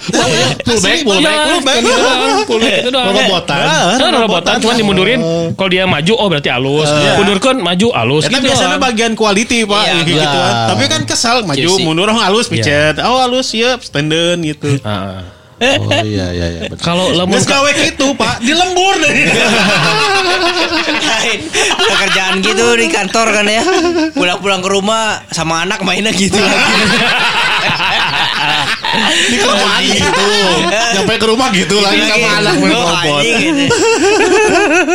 Pullback, 0.61 0.97
Iya, 0.97 1.03
pullback. 1.03 1.37
kan 1.37 1.81
gitu 1.81 1.93
doang, 1.93 2.45
pullback 2.45 2.73
itu 2.77 2.89
doang. 2.89 3.07
Robotan. 3.11 3.59
Kan 3.97 4.11
robotan 4.17 4.55
cuman 4.57 4.75
dimundurin, 4.75 5.19
kalau 5.53 5.69
dia 5.69 5.83
maju 5.83 6.13
oh 6.15 6.27
berarti 6.27 6.49
halus, 6.49 6.89
mundurkan 7.15 7.55
maju 7.57 7.87
halus 7.91 8.23
Eta 8.23 8.33
gitu 8.33 8.43
biasanya 8.45 8.75
doang. 8.75 8.83
bagian 8.83 9.13
quality 9.13 9.59
pak 9.63 9.83
Iya. 9.83 9.95
gitu 10.01 10.11
Iya. 10.13 10.27
kan. 10.27 10.53
Tapi 10.69 10.83
kan 10.87 11.01
kesal 11.03 11.37
maju 11.41 11.57
Juicy. 11.61 11.81
mundur 11.81 12.07
oh 12.07 12.15
halus 12.15 12.45
picet. 12.45 12.95
Oh 12.99 13.19
halus 13.19 13.47
siap 13.47 13.79
standen 13.79 14.41
gitu. 14.41 14.77
Ah. 14.81 15.21
Oh 15.61 15.93
iya 15.93 16.25
iya 16.31 16.47
iya. 16.49 16.61
betul. 16.65 16.81
Kalau 16.81 17.13
Nges 17.13 17.45
gawe 17.45 17.69
gitu 17.75 18.13
pak 18.13 18.41
di 18.41 18.49
lembur 18.49 18.97
deh. 18.97 19.13
Lain. 20.81 21.39
Pekerjaan 21.77 22.33
gitu 22.39 22.65
di 22.73 22.87
kantor 22.87 23.27
kan 23.31 23.45
ya. 23.45 23.61
Pulang-pulang 24.11 24.57
ke 24.59 24.69
rumah 24.69 25.21
sama 25.29 25.61
anak 25.61 25.81
mainnya 25.81 26.09
gitu 26.11 26.33
lagi. 26.35 26.57
Di 29.23 29.37
kerjaan 29.37 29.81
gitu. 29.87 30.25
Nyampe 30.93 31.13
ke 31.15 31.25
rumah 31.25 31.47
gitu 31.49 31.75
lagi 31.77 32.01
sama 32.03 32.29
anak 32.37 32.53
main 32.57 32.71
Oh, 32.71 32.83
robot. 32.85 33.21
gitu. 33.23 33.75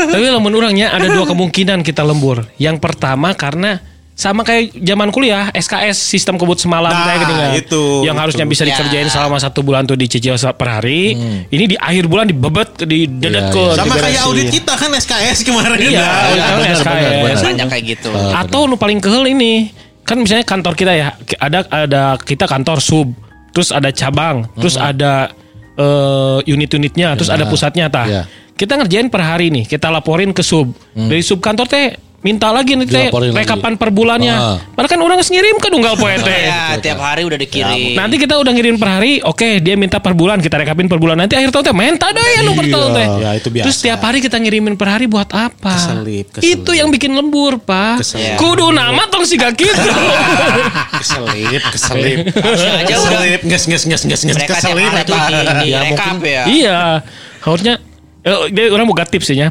Tapi 0.09 0.25
lamun 0.27 0.53
orangnya 0.53 0.87
ada 0.91 1.07
dua 1.07 1.25
kemungkinan 1.25 1.81
kita 1.81 2.03
lembur. 2.03 2.45
Yang 2.57 2.77
pertama 2.79 3.33
karena 3.33 3.81
sama 4.13 4.41
kayak 4.43 4.73
zaman 4.75 5.09
kuliah 5.11 5.53
SKS 5.53 5.93
sistem 6.01 6.37
kebut 6.37 6.57
semalam 6.57 6.89
Nah, 6.89 7.05
kayak 7.05 7.21
gini 7.23 7.35
kan. 7.37 7.51
itu, 7.55 7.83
yang 8.03 8.17
harusnya 8.17 8.43
itu. 8.43 8.51
bisa 8.51 8.63
Ya. 8.63 8.73
dikerjain 8.73 9.09
selama 9.09 9.37
satu 9.37 9.61
bulan 9.61 9.85
tuh 9.85 9.93
dicicil 9.95 10.33
per 10.53 10.69
hari. 10.75 11.13
Ini 11.47 11.65
di 11.67 11.77
akhir 11.77 12.05
bulan 12.07 12.25
dibebet 12.25 12.81
di 12.83 13.05
dedet 13.07 13.45
Iya, 13.47 13.53
ke 13.53 13.61
iya. 13.63 13.77
Sama 13.77 13.95
kayak 13.95 14.21
audit 14.25 14.49
kita 14.51 14.73
kan 14.73 14.91
SKS 14.91 15.39
kemarin. 15.43 15.77
Iya, 15.83 16.01
Nah, 16.01 16.21
audit 16.27 16.43
kan 16.43 16.59
SKS. 16.75 17.39
Banyak 17.45 17.67
kayak 17.69 17.85
gitu. 17.87 18.09
Atau 18.33 18.61
nu 18.65 18.77
paling 18.77 18.99
kehel 18.99 19.25
ini 19.27 19.69
kan 20.01 20.17
misalnya 20.17 20.45
kantor 20.45 20.73
kita 20.73 20.93
ya 20.93 21.09
ada 21.37 21.67
ada 21.67 22.03
kita 22.17 22.47
kantor 22.47 22.79
sub, 22.79 23.11
terus 23.57 23.73
ada 23.73 23.89
cabang, 23.89 24.45
terus 24.61 24.77
ada 24.77 25.33
eh, 25.81 26.39
unit-unitnya, 26.45 27.17
terus 27.17 27.33
ada 27.33 27.49
pusatnya 27.49 27.89
tah. 27.89 28.05
Iya. 28.05 28.23
Kita 28.53 28.77
ngerjain 28.77 29.09
per 29.09 29.25
hari 29.25 29.49
nih, 29.49 29.65
kita 29.65 29.89
laporin 29.89 30.37
ke 30.37 30.45
sub. 30.45 30.77
Dari 30.93 31.25
sub 31.25 31.41
kantor 31.41 31.65
teh 31.65 31.97
minta 32.27 32.51
lagi 32.51 32.75
nih 32.75 32.87
teh 32.91 33.07
lagi. 33.07 33.31
rekapan 33.31 33.79
per 33.79 33.95
bulannya. 33.95 34.35
Ah. 34.35 34.59
Padahal 34.75 34.91
kan 34.91 35.01
orang 35.01 35.19
ngirim 35.23 35.63
ke 35.63 35.71
unggal 35.71 35.95
poe 35.95 36.11
teh. 36.19 36.51
Ya, 36.51 36.75
tiap 36.83 36.99
hari 36.99 37.23
udah 37.23 37.39
dikirim. 37.39 37.95
Nanti 37.95 38.19
kita 38.19 38.35
udah 38.35 38.51
ngirim 38.51 38.75
per 38.75 38.99
hari, 38.99 39.23
oke 39.23 39.63
dia 39.63 39.79
minta 39.79 40.03
per 40.03 40.19
bulan, 40.19 40.43
kita 40.43 40.59
rekapin 40.59 40.91
per 40.91 40.99
bulan. 40.99 41.23
Nanti 41.23 41.39
akhir 41.39 41.55
tahun 41.55 41.71
teh 41.71 41.77
minta 41.77 42.11
deh 42.11 42.27
ya 42.27 42.41
per 42.51 42.67
tahun 42.67 42.89
teh. 42.91 43.07
Ya, 43.23 43.31
itu 43.39 43.49
biasa. 43.55 43.65
Terus 43.71 43.79
tiap 43.79 44.01
hari 44.03 44.19
kita 44.19 44.37
ngirimin 44.43 44.75
per 44.75 44.89
hari 44.91 45.07
buat 45.07 45.31
apa? 45.31 45.71
Keselip, 45.71 46.27
keselip. 46.35 46.51
Itu 46.59 46.71
yang 46.75 46.91
bikin 46.91 47.15
lembur, 47.15 47.63
Pak. 47.63 48.03
Keselip. 48.03 48.35
Kudu 48.43 48.75
nama 48.75 49.07
tong 49.07 49.23
siga 49.23 49.55
gitu. 49.55 49.71
keselip, 50.99 51.63
keselip. 51.71 52.19
Aja 52.83 52.95
udah 52.99 53.21
Keselip, 53.23 53.41
nges 53.47 53.63
nges 53.67 53.83
nges 53.87 54.03
nges 54.03 54.21
nges 54.27 54.37
keselip. 54.43 54.91
hari 54.91 55.07
tuh 55.07 55.15
di, 55.15 55.39
di 55.63 55.69
Ya, 55.71 55.81
rekap 55.83 56.17
ya. 56.23 56.43
iya. 56.49 56.79
Harusnya 57.43 57.75
eh, 58.23 58.39
dia 58.51 58.65
orang 58.73 58.87
buka 58.89 59.05
tips 59.07 59.31
ya. 59.31 59.51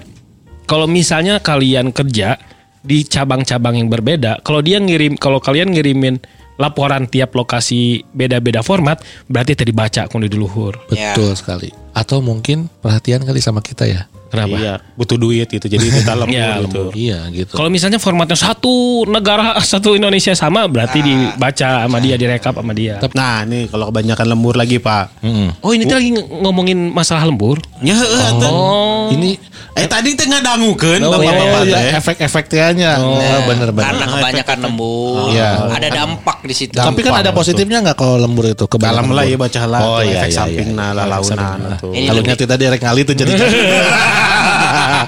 Kalau 0.65 0.89
misalnya 0.89 1.37
kalian 1.37 1.93
kerja 1.93 2.41
di 2.85 3.03
cabang-cabang 3.03 3.81
yang 3.81 3.89
berbeda, 3.89 4.45
kalau 4.45 4.61
dia 4.61 4.77
ngirim 4.77 5.17
kalau 5.17 5.41
kalian 5.41 5.73
ngirimin 5.73 6.21
laporan 6.55 7.09
tiap 7.11 7.35
lokasi 7.35 8.05
beda-beda 8.15 8.63
format, 8.63 9.01
berarti 9.27 9.57
tadi 9.57 9.75
baca 9.75 10.07
kudu 10.07 10.29
di 10.31 10.37
luhur. 10.39 10.77
Betul 10.87 11.35
sekali. 11.35 11.69
Atau 11.91 12.23
mungkin 12.23 12.71
perhatian 12.79 13.27
kali 13.27 13.43
sama 13.43 13.59
kita 13.59 13.83
ya. 13.89 14.07
Kenapa? 14.25 14.55
Iya, 14.57 14.73
butuh 14.93 15.15
duit 15.15 15.47
gitu. 15.47 15.65
Jadi 15.65 15.85
kita 15.85 16.13
lembur 16.13 16.33
Iya, 16.37 16.49
gitu. 16.57 16.63
betul. 16.65 16.87
Iya 16.93 17.19
gitu. 17.31 17.53
Kalau 17.55 17.69
misalnya 17.69 17.99
formatnya 17.99 18.35
satu 18.35 19.05
negara 19.05 19.55
satu 19.73 19.93
Indonesia 19.93 20.33
sama 20.33 20.65
berarti 20.65 20.99
dibaca 20.99 21.85
sama 21.85 21.97
dia 21.99 22.15
direkap 22.15 22.57
sama 22.57 22.73
dia. 22.73 22.97
Nah, 23.13 23.45
nih 23.45 23.69
kalau 23.69 23.89
kebanyakan 23.89 24.25
lembur 24.27 24.55
lagi, 24.55 24.77
Pak. 24.77 25.23
Oh 25.61 25.71
ini 25.71 25.85
tuh 25.85 25.95
lagi 25.95 26.09
ng- 26.11 26.41
ngomongin 26.41 26.91
masalah 26.91 27.23
lembur. 27.23 27.61
Ya, 27.79 27.95
heeh, 27.95 28.23
atuh. 28.33 28.49
Oh 28.49 29.07
Ini 29.13 29.37
Eh 29.75 29.91
tadi 29.91 30.15
teh 30.15 30.23
ngadangukeun 30.23 31.03
oh, 31.03 31.11
Bapak-bapak 31.19 31.67
iya, 31.67 31.75
teh. 31.75 31.99
efek-efek 31.99 32.47
tehnya. 32.47 32.95
Oh, 32.95 33.19
bener 33.43 33.75
bener. 33.75 33.91
Karena 33.91 34.05
kebanyakan 34.07 34.57
lembur. 34.63 35.35
Iya. 35.35 35.67
Ada 35.67 35.87
dampak 35.91 36.47
di 36.47 36.55
situ. 36.55 36.79
Tapi 36.79 37.03
kan 37.03 37.19
ada 37.19 37.35
positifnya 37.35 37.83
nggak 37.83 37.99
kalau 37.99 38.15
lembur 38.15 38.47
itu 38.47 38.63
kebanyakan 38.71 39.03
Dalam 39.03 39.07
lah 39.11 39.23
ya 39.27 39.35
lembur? 39.35 39.43
baca 39.43 39.61
lah 39.67 39.79
Oh, 39.83 39.99
iya, 39.99 40.23
efek 40.23 40.31
iya, 40.31 40.37
samping 40.39 40.69
iya, 40.71 40.79
nah 40.79 40.89
iya, 40.95 41.75
tuh. 41.75 41.91
Ini 41.91 42.07
Kalau 42.07 42.21
nyati 42.23 42.45
tadi 42.47 42.63
rek 42.71 42.81
ngali 42.87 43.01
tuh 43.03 43.15
jadi. 43.19 43.31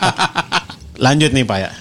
Lanjut 1.05 1.31
nih 1.31 1.45
Pak 1.45 1.57
ya. 1.57 1.71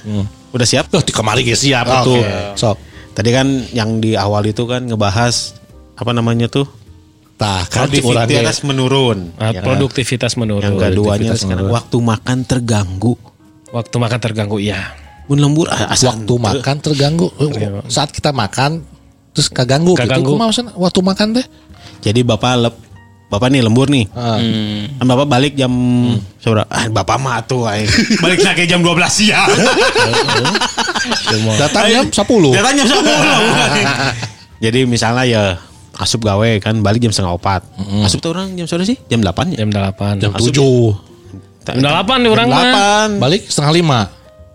Udah 0.52 0.66
siap? 0.66 0.88
Tuh 0.88 1.00
di 1.00 1.12
kemari 1.12 1.42
guys 1.42 1.60
siap 1.60 1.84
Oke. 1.84 2.04
tuh. 2.04 2.22
Sok. 2.54 2.76
Tadi 3.12 3.30
kan 3.32 3.46
yang 3.72 3.96
di 3.96 4.12
awal 4.12 4.44
itu 4.44 4.64
kan 4.64 4.84
ngebahas 4.84 5.56
apa 5.96 6.12
namanya 6.12 6.46
tuh? 6.46 6.68
Tah 7.36 7.68
kan 7.68 7.88
Produktivitas 7.88 8.64
menurun. 8.64 9.18
Ah, 9.36 9.52
Ya 9.52 9.60
kan? 9.60 9.64
produktivitas 9.66 10.32
menurun. 10.36 10.64
Yang 10.64 10.76
keduanya 10.82 11.32
sekarang 11.34 11.68
waktu 11.68 11.96
makan 11.96 12.38
terganggu. 12.44 13.14
Waktu 13.68 13.96
makan 13.96 14.18
terganggu 14.20 14.56
ya. 14.56 14.80
Mun 15.28 15.42
lembur 15.42 15.68
ah, 15.68 15.92
waktu 15.92 16.34
makan 16.34 16.76
terganggu. 16.80 17.28
Iya. 17.36 17.84
Saat 17.88 18.12
kita 18.12 18.32
makan 18.32 18.84
terus 19.32 19.52
kaganggu 19.52 19.92
Kaganggu. 19.92 20.24
gitu. 20.24 20.32
Kumaha 20.32 20.48
maksudna 20.48 20.72
waktu 20.72 21.00
makan 21.04 21.26
teh? 21.36 21.46
Jadi 22.00 22.20
Bapak 22.20 22.52
lep 22.56 22.74
Bapak 23.26 23.50
nih 23.50 23.58
lembur 23.58 23.90
nih. 23.90 24.06
Ah. 24.14 24.38
Kan 25.02 25.06
Bapak 25.10 25.26
balik 25.26 25.58
jam 25.58 25.70
seberapa? 26.38 26.70
Ah, 26.70 26.86
Bapak 26.86 27.18
mah 27.18 27.42
tuh 27.42 27.66
aing. 27.66 27.90
Balik 28.22 28.38
lagi 28.46 28.70
jam 28.70 28.86
12 28.86 29.02
siang. 29.10 29.50
Datang 31.58 31.84
jam 31.90 32.04
10. 32.06 32.22
Datang 32.54 32.72
jam 32.78 32.86
10. 32.86 34.62
Jadi 34.62 34.80
misalnya 34.86 35.24
ya 35.26 35.42
asup 35.98 36.22
gawe 36.22 36.60
kan 36.62 36.78
balik 36.86 37.02
jam 37.02 37.10
setengah 37.10 37.34
opat. 37.34 37.66
Asup 38.06 38.22
tuh 38.22 38.30
orang 38.30 38.54
jam 38.54 38.70
sore 38.70 38.86
sih? 38.86 38.94
Jam 39.10 39.18
8 39.18 39.58
ya? 39.58 39.66
Jam 39.66 39.70
8. 39.74 40.22
Jam 40.22 40.30
7. 40.30 40.54
Jam 41.66 41.82
8 41.82 42.22
nih 42.22 42.30
orang 42.30 42.46
Jam 42.46 42.62
mah. 42.62 43.10
8. 43.18 43.22
Balik 43.26 43.42
setengah 43.50 43.72
lima. 43.74 44.00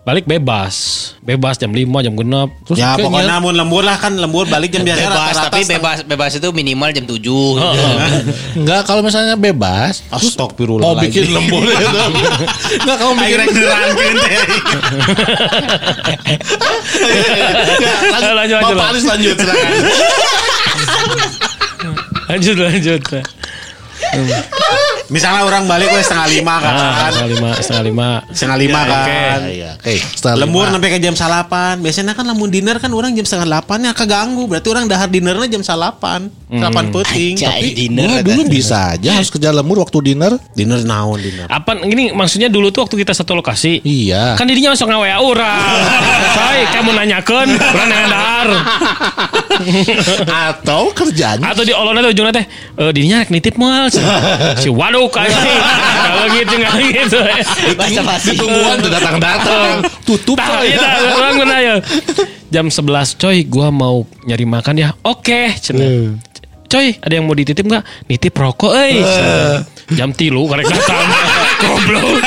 Balik 0.02 0.26
bebas. 0.26 0.74
Bebas 1.22 1.54
jam 1.54 1.70
5, 1.70 1.78
jam 2.02 2.12
genep. 2.12 2.50
Terus 2.66 2.74
Ya 2.74 2.92
kayaknya- 2.92 3.22
pokoknya 3.22 3.36
mun 3.38 3.54
lembur 3.54 3.80
lah 3.80 3.94
kan 3.94 4.10
lembur 4.12 4.44
balik 4.44 4.68
jam 4.68 4.82
biasa 4.82 4.98
bebas 4.98 5.14
rata-rata 5.14 5.40
tapi 5.46 5.62
setengah- 5.62 5.78
bebas 5.78 5.98
bebas 6.04 6.30
itu 6.34 6.48
minimal 6.50 6.88
jam 6.90 7.04
7 7.06 7.22
Enggak 8.58 8.80
kalau 8.82 9.00
misalnya 9.00 9.32
bebas 9.36 10.02
terus 10.02 10.26
Astagfirullah 10.28 10.84
mau 10.84 10.94
bikin 10.98 11.30
lembur 11.30 11.62
itu. 11.62 11.86
Enggak 12.76 12.96
kamu 12.98 13.12
bikin 13.16 13.38
nerangkeun. 13.46 14.16
Lanjut, 18.12 18.34
lanjut, 18.34 18.56
lanjut. 18.58 18.76
Alis 18.82 19.04
lanjut 19.06 19.36
silakan. 19.36 19.72
Lanjut 22.28 22.56
lanjut. 22.56 23.00
Misalnya 25.12 25.44
orang 25.44 25.68
balik 25.68 25.92
wes 25.92 26.08
setengah 26.08 26.28
lima 26.32 26.54
kan. 26.56 26.72
Ah, 26.72 27.08
setengah 27.12 27.30
lima, 27.30 27.48
setengah 27.60 27.84
lima. 27.84 28.08
Setengah 28.32 28.58
lima 28.58 28.80
kan. 28.82 29.38
Iya, 29.44 29.70
oke. 29.76 29.94
Setelah 30.16 30.36
Lembur 30.40 30.64
lima. 30.64 30.72
sampai 30.72 30.88
ke 30.88 30.98
jam 30.98 31.14
salapan. 31.14 31.74
Biasanya 31.78 32.12
kan 32.12 32.24
lamun 32.24 32.48
dinner 32.48 32.76
kan 32.80 32.88
orang 32.90 33.12
jam 33.12 33.22
setengah 33.22 33.46
delapan 33.46 33.78
ya 33.84 33.92
keganggu. 33.92 34.42
Berarti 34.48 34.68
orang 34.68 34.84
dahar 34.88 35.06
dinernya 35.06 35.46
jam 35.46 35.60
salapan. 35.60 36.26
Salapan 36.48 36.84
peting. 36.90 37.34
Anjay. 37.36 37.48
Tapi 37.52 37.68
dinner 37.72 38.02
Gua 38.02 38.16
kata. 38.16 38.26
dulu 38.26 38.40
bisa 38.46 38.76
aja 38.92 39.10
harus 39.12 39.28
kerja 39.28 39.48
lembur 39.52 39.76
waktu 39.78 39.98
dinner. 40.02 40.32
dinner 40.52 40.78
naon 40.80 41.16
dinner. 41.16 41.46
Apa 41.46 41.76
gini 41.78 42.10
maksudnya 42.10 42.48
dulu 42.48 42.68
tuh 42.68 42.84
waktu 42.84 42.96
kita 42.96 43.12
satu 43.12 43.32
lokasi. 43.32 43.80
Iya. 43.80 44.36
Kan 44.36 44.48
dirinya 44.48 44.72
masuk 44.72 44.88
ngawe 44.88 45.08
orang. 45.18 45.60
Coy, 46.32 46.58
kamu 46.70 46.90
nanyakan, 46.92 47.46
orang 47.52 47.88
nanya 47.88 48.06
dahar. 48.08 48.48
Atau 50.52 50.90
kerjanya 50.92 51.52
Atau 51.52 51.62
di 51.62 51.72
olona 51.72 52.00
tuh 52.00 52.10
ujungnya 52.12 52.32
teh, 52.34 52.44
eh 52.78 52.90
dirinya 52.92 53.24
nitip 53.26 53.54
moal. 53.56 53.88
Si 54.58 54.68
waduh 54.68 55.01
kayak 55.08 55.32
Kalau 56.02 56.26
gitu 56.30 56.54
nggak 56.58 56.74
gitu. 56.92 57.18
basa-basi 57.78 58.36
ditungguan 58.36 58.76
tuh 58.78 58.90
datang-datang. 58.92 59.82
Tutup 60.06 60.38
coy. 60.38 60.68
iya, 60.68 61.50
ya. 61.58 61.74
Jam 62.52 62.68
11 62.68 63.16
coy, 63.16 63.48
gua 63.48 63.72
mau 63.72 64.04
nyari 64.28 64.44
makan 64.44 64.74
ya. 64.76 64.92
Oke, 65.02 65.56
cenah. 65.56 66.18
Coy, 66.68 66.96
ada 67.00 67.12
yang 67.12 67.24
mau 67.24 67.36
dititip 67.36 67.64
nggak? 67.64 67.84
Nitip 68.08 68.32
rokok, 68.36 68.72
eh. 68.76 69.00
Jam 69.92 70.12
tilu, 70.12 70.48
karek 70.48 70.68
datang. 70.68 71.04
Goblok. 71.62 72.20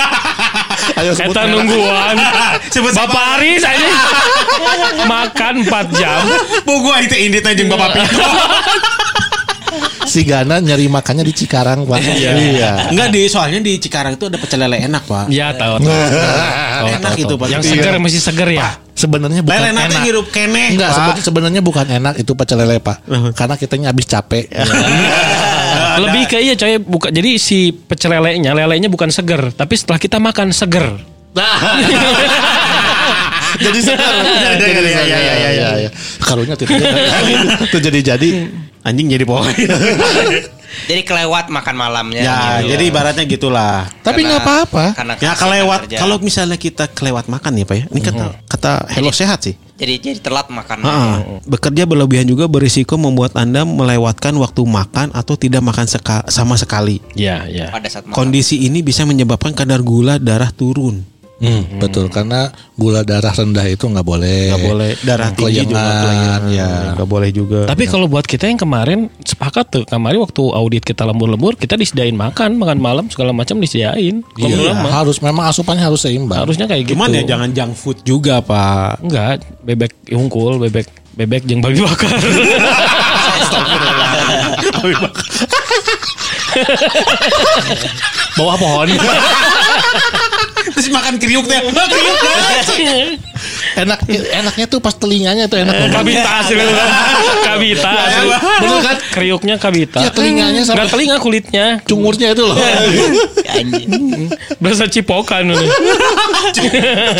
Ayo 0.96 1.12
sebut 1.18 1.34
Eta 1.34 1.50
nungguan. 1.50 2.16
Sebut? 2.74 2.94
Bapak 2.94 3.42
Aris 3.42 3.64
aja. 3.66 3.90
Makan 5.12 5.66
4 5.66 6.00
jam. 6.00 6.22
Bu 6.64 6.86
gua 6.86 7.02
itu 7.02 7.16
indit 7.18 7.44
aja 7.44 7.64
Bapak 7.66 7.90
Pito. 7.98 8.28
Si 10.06 10.22
Gana 10.22 10.58
nyari 10.58 10.86
makannya 10.86 11.22
di 11.22 11.34
Cikarang 11.34 11.84
pak. 11.84 12.00
Iya. 12.00 12.90
Enggak 12.90 13.08
di 13.10 13.22
soalnya 13.26 13.60
di 13.60 13.76
Cikarang 13.76 14.16
itu 14.16 14.26
ada 14.26 14.36
pecel 14.36 14.60
lele 14.60 14.80
enak, 14.80 15.04
Pak. 15.04 15.26
Ya 15.28 15.52
tahu. 15.52 15.78
tahu. 15.78 15.90
Tahu, 15.90 16.86
Enak 16.88 17.02
tahu, 17.02 17.16
itu, 17.18 17.28
tahu. 17.28 17.38
Pak. 17.38 17.48
Yang 17.50 17.62
Iya. 17.62 17.72
segar 17.74 17.94
masih 17.98 18.22
segar 18.22 18.50
ya. 18.50 18.70
Sebenarnya 18.96 19.44
bukan 19.44 19.60
Lele 19.60 19.70
nanti 19.72 19.92
enak. 19.92 20.08
hirup 20.08 20.28
kene, 20.30 20.72
Enggak, 20.72 20.90
seben- 20.90 21.20
sebenarnya 21.20 21.60
bukan 21.60 21.84
enak 21.86 22.16
itu 22.16 22.32
pecel 22.32 22.58
lele 22.58 22.80
pak. 22.80 23.04
Karena 23.34 23.56
kitanya 23.56 23.88
habis 23.92 24.08
capek. 24.08 24.48
Lebih 26.04 26.24
ke 26.26 26.38
iya 26.40 26.56
coy, 26.56 26.80
buka 26.80 27.12
jadi 27.12 27.36
si 27.36 27.72
pecel 27.72 28.10
lelenya, 28.10 28.52
lelenya 28.52 28.88
bukan 28.88 29.12
seger, 29.12 29.52
tapi 29.52 29.76
setelah 29.76 30.00
kita 30.00 30.16
makan 30.18 30.52
seger. 30.52 30.96
jadi 33.66 33.80
sekarang. 33.82 34.16
Jadi 34.56 34.64
iya, 34.66 35.02
iya, 35.04 35.18
iya, 35.20 35.50
iya, 35.52 35.70
iya. 35.86 35.90
Karunya 36.20 36.56
tidak 36.58 36.76
itu 37.70 37.78
jadi 37.80 38.00
jadi. 38.16 38.30
Anjing 38.86 39.10
jadi 39.10 39.26
pohon. 39.26 39.50
Jadi 40.86 41.02
kelewat 41.08 41.48
makan 41.48 41.76
malamnya. 41.80 42.20
ya, 42.22 42.40
gitu. 42.62 42.76
jadi 42.76 42.84
ibaratnya 42.92 43.24
gitulah. 43.26 43.88
Tapi 44.04 44.28
nggak 44.28 44.42
apa-apa. 44.44 44.86
Ya 45.24 45.32
kelewat 45.34 45.88
kalau 45.96 46.20
misalnya 46.20 46.60
kita 46.60 46.92
kelewat 46.92 47.32
makan 47.32 47.56
ya 47.56 47.66
Pak 47.66 47.76
ya. 47.80 47.84
Ini 47.90 48.00
kata 48.04 48.26
kata 48.46 48.72
Hello 48.92 49.10
sehat 49.10 49.40
sih. 49.48 49.56
jadi 49.76 50.00
jadi 50.00 50.20
telat 50.20 50.48
makan. 50.52 50.84
Ah, 50.84 51.20
Bekerja 51.44 51.84
berlebihan 51.84 52.28
juga 52.28 52.48
berisiko 52.48 52.96
membuat 52.96 53.36
Anda 53.36 53.64
melewatkan 53.64 54.36
waktu 54.36 54.62
makan 54.64 55.12
atau 55.12 55.36
tidak 55.36 55.64
makan 55.64 55.88
seka- 55.88 56.28
sama 56.28 56.56
sekali. 56.56 57.00
Ya, 57.12 57.44
ya. 57.48 57.72
Pada 57.72 57.88
saat 57.88 58.04
makan. 58.08 58.16
Kondisi 58.16 58.68
ini 58.68 58.84
bisa 58.84 59.04
menyebabkan 59.04 59.56
kadar 59.56 59.80
gula 59.80 60.20
darah 60.20 60.52
turun. 60.52 61.04
Hmm, 61.36 61.84
betul 61.84 62.08
karena 62.08 62.48
gula 62.80 63.04
darah 63.04 63.36
rendah 63.36 63.68
itu 63.68 63.84
nggak 63.84 64.08
boleh. 64.08 64.56
Nggak 64.56 64.68
boleh 64.72 64.92
darah 65.04 65.30
tinggi 65.36 65.68
juga 65.68 65.76
Kelayangan, 65.76 66.00
kelayangan. 66.00 66.42
ya 66.56 66.70
nggak 66.96 67.10
boleh 67.12 67.30
juga. 67.36 67.60
Tapi 67.68 67.84
kalau 67.92 68.08
buat 68.08 68.24
kita 68.24 68.48
yang 68.48 68.56
kemarin 68.56 69.12
sepakat 69.20 69.66
tuh, 69.68 69.84
kemarin 69.84 70.24
waktu 70.24 70.40
audit 70.42 70.88
kita 70.88 71.04
lembur-lembur, 71.04 71.60
kita 71.60 71.76
disediain 71.76 72.16
makan, 72.16 72.56
makan 72.56 72.80
malam 72.80 73.06
segala 73.12 73.36
macam 73.36 73.60
disediain. 73.60 74.24
Iya, 74.40 74.72
mah, 74.80 75.04
harus 75.04 75.20
memang 75.20 75.52
asupannya 75.52 75.84
harus 75.84 76.08
seimbang. 76.08 76.40
harusnya 76.40 76.72
kayak 76.72 76.88
gitu. 76.88 76.96
Cuman 76.96 77.12
ya 77.12 77.28
jangan 77.28 77.52
junk 77.52 77.74
food 77.76 78.00
juga 78.08 78.40
Pak. 78.40 79.04
Enggak, 79.04 79.44
bebek 79.68 79.92
unggul, 80.16 80.56
bebek 80.64 80.88
bebek 81.16 81.44
jeung 81.44 81.60
babi 81.60 81.84
bakar. 81.84 82.16
Bawah 88.36 88.56
pohon. 88.60 88.88
Makan 91.06 91.22
kriuk 91.22 91.46
teh. 91.46 91.62
kriuk 91.62 92.18
enak 93.86 94.00
enaknya 94.10 94.66
tuh 94.66 94.82
pas 94.82 94.98
telinganya 94.98 95.46
tuh 95.46 95.62
enak 95.62 95.70
banget. 95.70 95.94
kabitas 95.94 96.46
itu. 96.50 96.66
kabitas. 97.46 98.10
Bener 98.58 98.80
kan? 98.82 98.98
Kriuknya 99.14 99.56
kabitas. 99.62 100.02
Ya, 100.02 100.10
telinganya 100.10 100.66
sampai- 100.66 100.82
Enggak 100.82 100.94
telinga 100.98 101.18
kulitnya. 101.22 101.66
Cungurnya 101.86 102.34
itu 102.34 102.42
loh. 102.42 102.58
Anjing. 103.54 104.34
Berasa 104.58 104.90
cipokan 104.90 105.46
ini. 105.46 105.68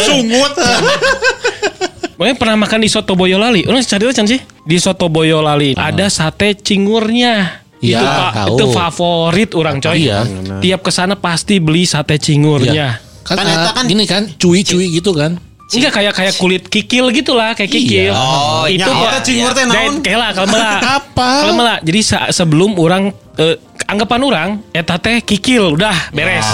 Sungut. 0.02 0.54
Makanya 2.18 2.36
pernah 2.42 2.58
makan 2.58 2.80
di 2.82 2.90
soto 2.90 3.14
Boyolali. 3.14 3.70
Orang 3.70 3.86
cari 3.86 4.10
can 4.10 4.26
sih? 4.26 4.42
Di 4.66 4.82
soto 4.82 5.06
Boyolali 5.06 5.78
ada 5.78 6.10
sate 6.10 6.58
cingurnya. 6.58 7.62
Iya, 7.86 8.02
itu 8.02 8.08
Pak, 8.08 8.32
tahu. 8.34 8.56
itu 8.58 8.66
favorit 8.74 9.50
orang 9.54 9.78
coy. 9.78 10.10
Iya. 10.10 10.26
Tiap 10.58 10.82
ke 10.82 10.90
sana 10.90 11.14
pasti 11.14 11.62
beli 11.62 11.86
sate 11.86 12.18
cingurnya. 12.18 12.98
Kan, 13.26 13.36
Kan 13.36 13.46
ah, 13.50 13.74
kan- 13.74 13.88
gini 13.90 14.06
kan, 14.06 14.30
cuy-cuy 14.32 14.94
gitu 14.94 15.12
kan. 15.12 15.42
Enggak 15.66 15.98
kayak 15.98 16.14
kayak 16.14 16.34
kulit 16.38 16.64
kikil 16.70 17.10
gitu 17.10 17.34
lah, 17.34 17.58
kayak 17.58 17.68
kikil. 17.68 18.14
Iya. 18.14 18.14
Oh, 18.14 18.70
itu 18.70 18.86
eta 18.86 19.20
cingur 19.20 19.50
teh 19.50 19.66
naon? 19.66 19.74
Dan 19.74 19.94
kela 20.00 20.30
kalau 20.30 20.46
mela. 20.54 20.78
Apa? 21.02 21.30
Kalau 21.42 21.54
mela. 21.58 21.76
Jadi 21.82 22.00
sa- 22.06 22.30
sebelum 22.30 22.78
orang 22.78 23.10
eh, 23.36 23.58
anggapan 23.84 24.22
orang 24.22 24.50
eta 24.70 25.02
teh 25.02 25.20
kikil 25.20 25.74
udah 25.74 26.14
beres. 26.14 26.46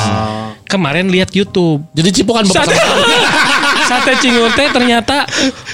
Kemarin 0.63 1.11
lihat 1.11 1.35
YouTube. 1.35 1.83
Jadi 1.91 2.09
cipokan 2.15 2.47
bapak 2.47 2.71
Sate, 3.91 4.13
cingur 4.17 4.47
teh 4.51 4.67
ternyata 4.67 5.27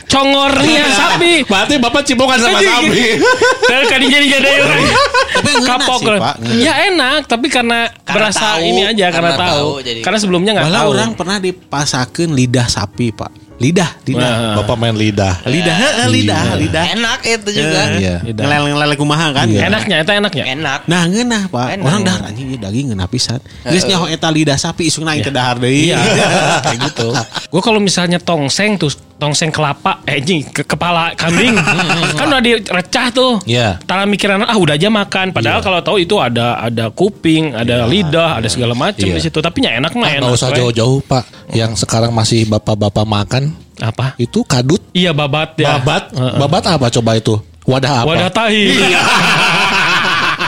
congornya 0.08 0.86
sapi. 0.90 1.44
Berarti 1.44 1.76
bapak 1.78 2.02
cipokan 2.04 2.38
sama 2.40 2.58
sapi. 2.58 3.22
Dan 3.64 3.82
kan 3.86 4.00
jadi 4.02 4.26
jadi 4.28 4.48
orang. 4.60 4.84
Tapi 5.30 5.50
Kapok 5.60 6.00
sih. 6.02 6.18
Pak. 6.18 6.36
Ya 6.58 6.74
enak, 6.88 7.28
tapi 7.28 7.48
karena, 7.48 7.94
Karena 8.02 8.30
berasa 8.30 8.58
tahu, 8.58 8.64
ini 8.64 8.82
aja 8.84 9.06
karena, 9.10 9.32
karena 9.32 9.38
tahu. 9.38 9.54
tahu, 9.54 9.72
jadi- 9.84 10.02
Karena 10.02 10.18
sebelumnya 10.18 10.52
nggak 10.54 10.66
Malah 10.66 10.82
tahu. 10.82 10.90
orang 10.92 11.10
pernah 11.14 11.38
dipasakeun 11.38 12.32
lidah 12.34 12.68
sapi, 12.68 13.08
Pak. 13.12 13.32
Lidah, 13.58 13.90
lidah. 14.06 14.22
Wah. 14.54 14.56
Bapak 14.62 14.78
main 14.78 14.94
lidah. 14.94 15.42
Lidah, 15.50 15.74
heeh, 15.74 16.08
lidah, 16.14 16.44
lidah. 16.62 16.86
Enak 16.94 17.20
itu 17.26 17.50
juga. 17.58 17.82
Iya. 17.98 18.16
Lidah. 18.22 18.46
Ngelele-ngelele 18.46 18.94
kumaha 18.94 19.34
kan? 19.34 19.50
Enaknya, 19.50 20.06
itu 20.06 20.12
enaknya. 20.14 20.46
Enak. 20.54 20.80
Nah, 20.86 21.10
ngeunah, 21.10 21.44
Pak. 21.50 21.68
Enak. 21.74 21.86
Orang 21.90 22.02
dahar 22.06 22.22
anjing 22.30 22.54
ieu 22.54 22.60
daging 22.62 22.94
ngeunah 22.94 23.10
pisan. 23.10 23.42
Geus 23.66 23.90
nyaho 23.90 24.06
eta 24.06 24.30
lidah 24.30 24.62
sapi 24.62 24.94
isuk 24.94 25.02
naik 25.02 25.26
ke 25.26 25.32
dahar 25.34 25.58
deui. 25.58 25.90
Iya, 25.90 25.98
kayak 26.70 26.80
gitu. 26.86 27.10
Gue 27.54 27.62
kalau 27.66 27.82
misalnya 27.82 28.22
tongseng 28.22 28.78
tuh, 28.78 28.94
tongseng 29.18 29.50
kelapa, 29.50 30.02
eh 30.06 30.22
anjing, 30.22 30.46
ke 30.50 30.62
kepala 30.62 31.14
kambing, 31.18 31.58
kan 32.20 32.26
udah 32.30 32.42
direcah 32.42 33.08
tuh. 33.10 33.42
Iya. 33.44 33.82
Tara 33.82 34.06
mikiran 34.06 34.46
ah 34.46 34.54
udah 34.54 34.78
aja 34.78 34.88
makan. 34.88 35.34
Padahal 35.34 35.60
kalau 35.60 35.82
tahu 35.82 35.98
itu 35.98 36.22
ada 36.22 36.62
ada 36.62 36.94
kuping, 36.94 37.58
ada 37.58 37.86
lidah, 37.86 38.38
ada 38.38 38.48
segala 38.48 38.78
macam 38.78 39.04
Iya. 39.10 39.18
di 39.18 39.22
situ. 39.22 39.42
Tapi 39.42 39.66
nya 39.66 39.74
enak 39.76 39.98
mah 39.98 40.08
Ah, 40.08 40.18
enak. 40.22 40.38
Usah 40.38 40.54
jauh-jauh 40.54 41.02
pak. 41.02 41.26
Yang 41.52 41.82
sekarang 41.82 42.14
masih 42.14 42.46
bapak-bapak 42.46 43.06
makan 43.06 43.44
Apa? 43.82 44.14
itu 44.22 44.46
kadut. 44.46 44.82
Iya 44.94 45.12
babat 45.12 45.58
ya. 45.58 45.82
Babat. 45.82 46.14
Heeh. 46.14 46.36
Babat 46.38 46.64
apa 46.70 46.88
coba 46.94 47.12
itu? 47.18 47.36
Wadah 47.68 48.06
apa? 48.06 48.08
Wadah 48.08 48.30
tahi. 48.32 48.64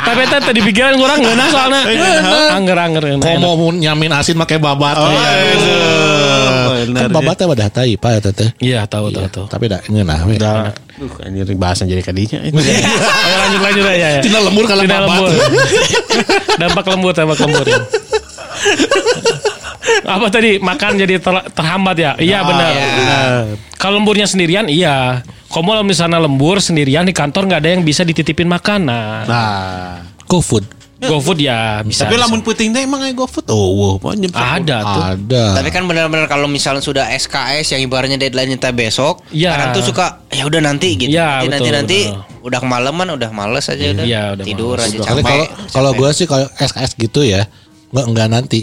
Tapi 0.09 0.21
teh 0.25 0.39
tadi 0.41 0.59
pikiran 0.65 0.93
kurang 0.97 1.21
ngeunah 1.21 1.47
soalnya. 1.47 1.81
Angger-angger 2.57 3.03
enak. 3.13 3.25
Komo 3.29 3.49
mau 3.53 3.69
nyamin 3.69 4.09
asin 4.09 4.35
pakai 4.35 4.57
babat. 4.57 4.95
Oh, 4.97 5.05
Iya. 5.05 5.29
bener. 6.89 7.01
Kan 7.05 7.09
babatnya 7.13 7.45
wadah 7.45 7.69
tai 7.69 7.93
pak 7.93 8.09
ya 8.09 8.19
teteh. 8.23 8.49
Iya 8.57 8.79
tahu 8.89 9.13
tahu 9.13 9.27
tahu. 9.29 9.45
Tapi 9.45 9.69
dah 9.69 9.79
ngeunah 9.85 10.19
we. 10.25 10.35
Dah. 10.35 10.73
Duh, 10.97 11.13
anjir 11.21 11.45
bahasa 11.55 11.85
jadi 11.85 12.01
kadinya. 12.01 12.41
Ayo 12.47 13.35
lanjut 13.37 13.61
lanjut 13.61 13.83
ya. 13.85 13.93
ya. 14.17 14.21
Tina 14.23 14.39
lembur 14.41 14.65
kalau 14.65 14.81
Tidak 14.83 14.97
babat. 14.97 15.19
lembur. 15.21 15.29
dampak 16.61 16.85
lembur, 16.89 17.11
dampak 17.13 17.37
lembur. 17.39 17.65
ya. 19.89 20.01
Apa 20.15 20.27
tadi 20.29 20.61
makan 20.61 20.91
jadi 20.95 21.15
ter- 21.17 21.47
terhambat 21.53 21.95
ya? 21.97 22.11
Iya 22.21 22.39
benar. 22.45 22.71
Kalau 23.75 23.97
lemburnya 23.97 24.29
sendirian 24.29 24.69
iya. 24.69 25.25
Kalau 25.49 25.81
misalnya 25.81 26.21
lembur 26.21 26.61
sendirian 26.61 27.09
di 27.09 27.13
kantor 27.13 27.49
nggak 27.49 27.61
ada 27.65 27.69
yang 27.73 27.81
bisa 27.81 28.05
dititipin 28.05 28.45
makanan. 28.45 29.25
Nah. 29.25 30.05
GoFood. 30.29 30.79
GoFood 30.99 31.39
ya 31.39 31.79
bisa. 31.87 32.03
Tapi 32.05 32.19
bisa. 32.19 32.23
lamun 32.27 32.43
puting 32.43 32.75
teh 32.75 32.83
emang 32.83 32.99
GoFood. 33.15 33.47
Oh, 33.47 33.97
wow, 33.97 34.11
ada 34.35 34.77
tuh. 34.83 35.03
Ada. 35.15 35.43
Tapi 35.55 35.69
kan 35.71 35.87
benar-benar 35.87 36.27
kalau 36.27 36.51
misalnya 36.51 36.83
sudah 36.83 37.07
SKS 37.15 37.71
yang 37.71 37.81
ibaratnya 37.87 38.19
deadline-nya 38.19 38.59
teh 38.59 38.75
besok, 38.75 39.23
Iya. 39.31 39.55
kadang 39.55 39.79
tuh 39.79 39.83
suka 39.87 40.27
ya 40.27 40.43
udah 40.43 40.59
nanti 40.59 40.99
gitu. 40.99 41.15
Iya, 41.15 41.47
nanti 41.47 41.71
betul, 41.71 41.77
nanti 41.79 41.99
betul. 42.11 42.45
udah 42.51 42.59
kemalaman 42.59 43.07
udah 43.15 43.29
males 43.31 43.65
aja 43.71 43.85
udah. 43.95 44.05
Iya, 44.05 44.21
udah 44.35 44.45
tidur 44.45 44.75
males. 44.75 44.91
aja 44.91 44.97
capek. 45.07 45.23
kalau 45.23 45.45
kalau 45.71 45.91
gue 45.95 46.09
sih 46.11 46.25
kalau 46.27 46.47
SKS 46.59 46.91
gitu 46.99 47.23
ya 47.23 47.47
nggak 47.89 48.05
enggak 48.05 48.27
nanti 48.29 48.59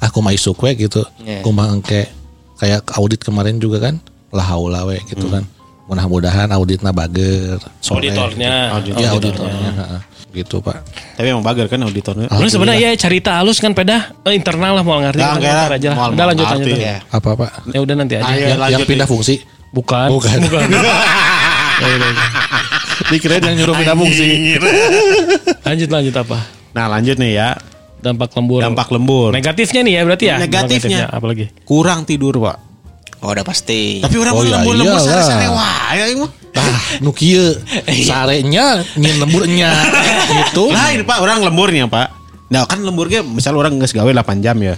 aku 0.00 0.18
mah 0.18 0.32
isuk 0.32 0.56
we 0.58 0.72
gitu 0.74 1.04
Iya. 1.20 1.40
aku 1.40 1.50
mah 1.50 1.70
engke 1.70 2.08
kayak 2.56 2.84
audit 2.94 3.20
kemarin 3.20 3.56
juga 3.56 3.78
kan 3.82 3.94
lah 4.30 4.46
haula 4.46 4.84
we 4.84 5.00
gitu 5.06 5.28
kan 5.28 5.44
mudah-mudahan 5.84 6.46
auditnya 6.50 6.90
bager 6.90 7.58
sore 7.80 8.06
Auditornya. 8.06 8.78
gitu. 8.80 8.94
ya 8.96 9.08
auditornya 9.10 9.70
heeh. 9.74 10.00
gitu 10.30 10.62
pak 10.62 10.78
Tapi 11.18 11.26
emang 11.26 11.42
bager 11.42 11.66
kan 11.66 11.82
auditornya. 11.82 12.30
Lu 12.30 12.46
sebenarnya 12.46 12.94
ya 12.94 12.96
cerita 12.96 13.36
halus 13.36 13.58
kan 13.58 13.74
peda 13.74 14.14
eh, 14.22 14.32
internal 14.32 14.78
lah 14.78 14.84
mau 14.86 15.02
ngerti. 15.02 15.18
Nah, 15.18 15.34
kayak 15.36 15.74
aja 15.74 15.88
lah. 15.90 16.08
Udah 16.08 16.24
lanjut 16.30 16.46
lanjut. 16.46 16.78
Iya. 16.78 16.96
apa 17.10 17.28
pak 17.34 17.50
Ya 17.74 17.78
udah 17.82 17.94
nanti 17.98 18.14
aja. 18.16 18.24
Ayo, 18.24 18.38
yang, 18.38 18.50
yang 18.54 18.60
lanjut, 18.62 18.86
pindah 18.86 19.04
fungsi 19.04 19.42
Bukan. 19.74 20.08
Bukan. 20.08 20.38
Bukan. 20.46 20.66
dikira 23.10 23.42
yang 23.42 23.56
nyuruh 23.58 23.74
pindah 23.74 23.96
fungsi 23.98 24.54
lanjut 25.66 25.88
lanjut 25.94 26.14
apa? 26.14 26.38
Nah, 26.70 26.86
lanjut 26.86 27.18
nih 27.18 27.32
ya. 27.34 27.48
Dampak 28.00 28.32
lembur. 28.32 28.60
Dampak 28.60 28.88
lembur. 28.88 29.28
Negatifnya 29.30 29.80
nih 29.80 29.92
ya 29.92 30.02
berarti 30.02 30.24
ya. 30.26 30.36
Negatifnya. 30.38 31.06
apa 31.06 31.24
lagi? 31.24 31.46
Kurang 31.62 32.02
tidur, 32.02 32.36
Pak. 32.36 32.56
Oh 33.20 33.28
udah 33.28 33.44
pasti. 33.44 34.00
Tapi 34.00 34.16
orang 34.16 34.32
Oh, 34.32 34.40
iya, 34.40 34.56
lembur-lembur 34.56 34.96
iyalah. 34.96 35.04
sare-sare 35.04 35.46
wae 35.46 35.98
aing 36.00 36.20
mah. 36.24 36.32
ah 36.50 36.80
nu 36.98 37.12
kieu 37.12 37.46
sarenya 38.08 38.82
nyin 38.96 39.22
lemburnya 39.22 39.70
gitu 40.34 40.66
Lain 40.66 41.04
Pak, 41.04 41.18
orang 41.20 41.44
lemburnya 41.44 41.84
Pak. 41.86 42.08
Nah 42.48 42.64
kan 42.64 42.80
lemburnya 42.80 43.20
misal 43.22 43.54
orang 43.54 43.76
nggak 43.76 43.92
gawe 43.92 44.10
8 44.10 44.40
jam 44.40 44.56
ya. 44.58 44.74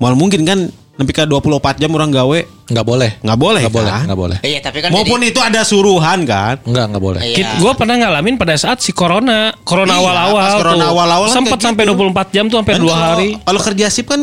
Mal 0.00 0.16
mungkin 0.16 0.42
kan 0.42 0.72
nepi 0.94 1.10
ka 1.10 1.26
24 1.26 1.50
jam 1.76 1.90
orang 1.90 2.06
gawe 2.08 2.38
nggak 2.64 2.86
boleh 2.86 3.10
nggak 3.18 3.34
boleh 3.36 3.60
nggak 3.60 3.74
boleh 3.74 3.90
kan? 3.90 4.04
nggak 4.06 4.20
boleh 4.20 4.38
Iya 4.40 4.58
tapi 4.62 4.78
kan 4.78 4.88
Maupun 4.88 5.20
itu 5.20 5.36
ada 5.36 5.60
suruhan 5.60 6.22
kan. 6.22 6.54
nggak 6.62 6.84
nggak 6.86 7.02
boleh 7.02 7.20
Iya. 7.20 7.58
Gue 7.58 7.72
pernah 7.74 7.98
ngalamin 7.98 8.38
pada 8.38 8.54
saat 8.54 8.78
si 8.78 8.94
corona, 8.94 9.50
corona 9.66 9.90
Iya, 9.90 10.00
awal-awal 10.00 10.38
pas 10.40 10.54
corona 10.54 10.84
awal-awal 10.86 11.26
sempat 11.28 11.58
sampai 11.58 11.84
gitu. 11.84 11.98
24 11.98 12.30
jam 12.30 12.44
tuh 12.46 12.62
sampai 12.62 12.74
dua 12.78 12.94
hari. 12.94 13.28
Kalau 13.36 13.60
kerja 13.60 13.86
sip 13.90 14.06
kan 14.06 14.22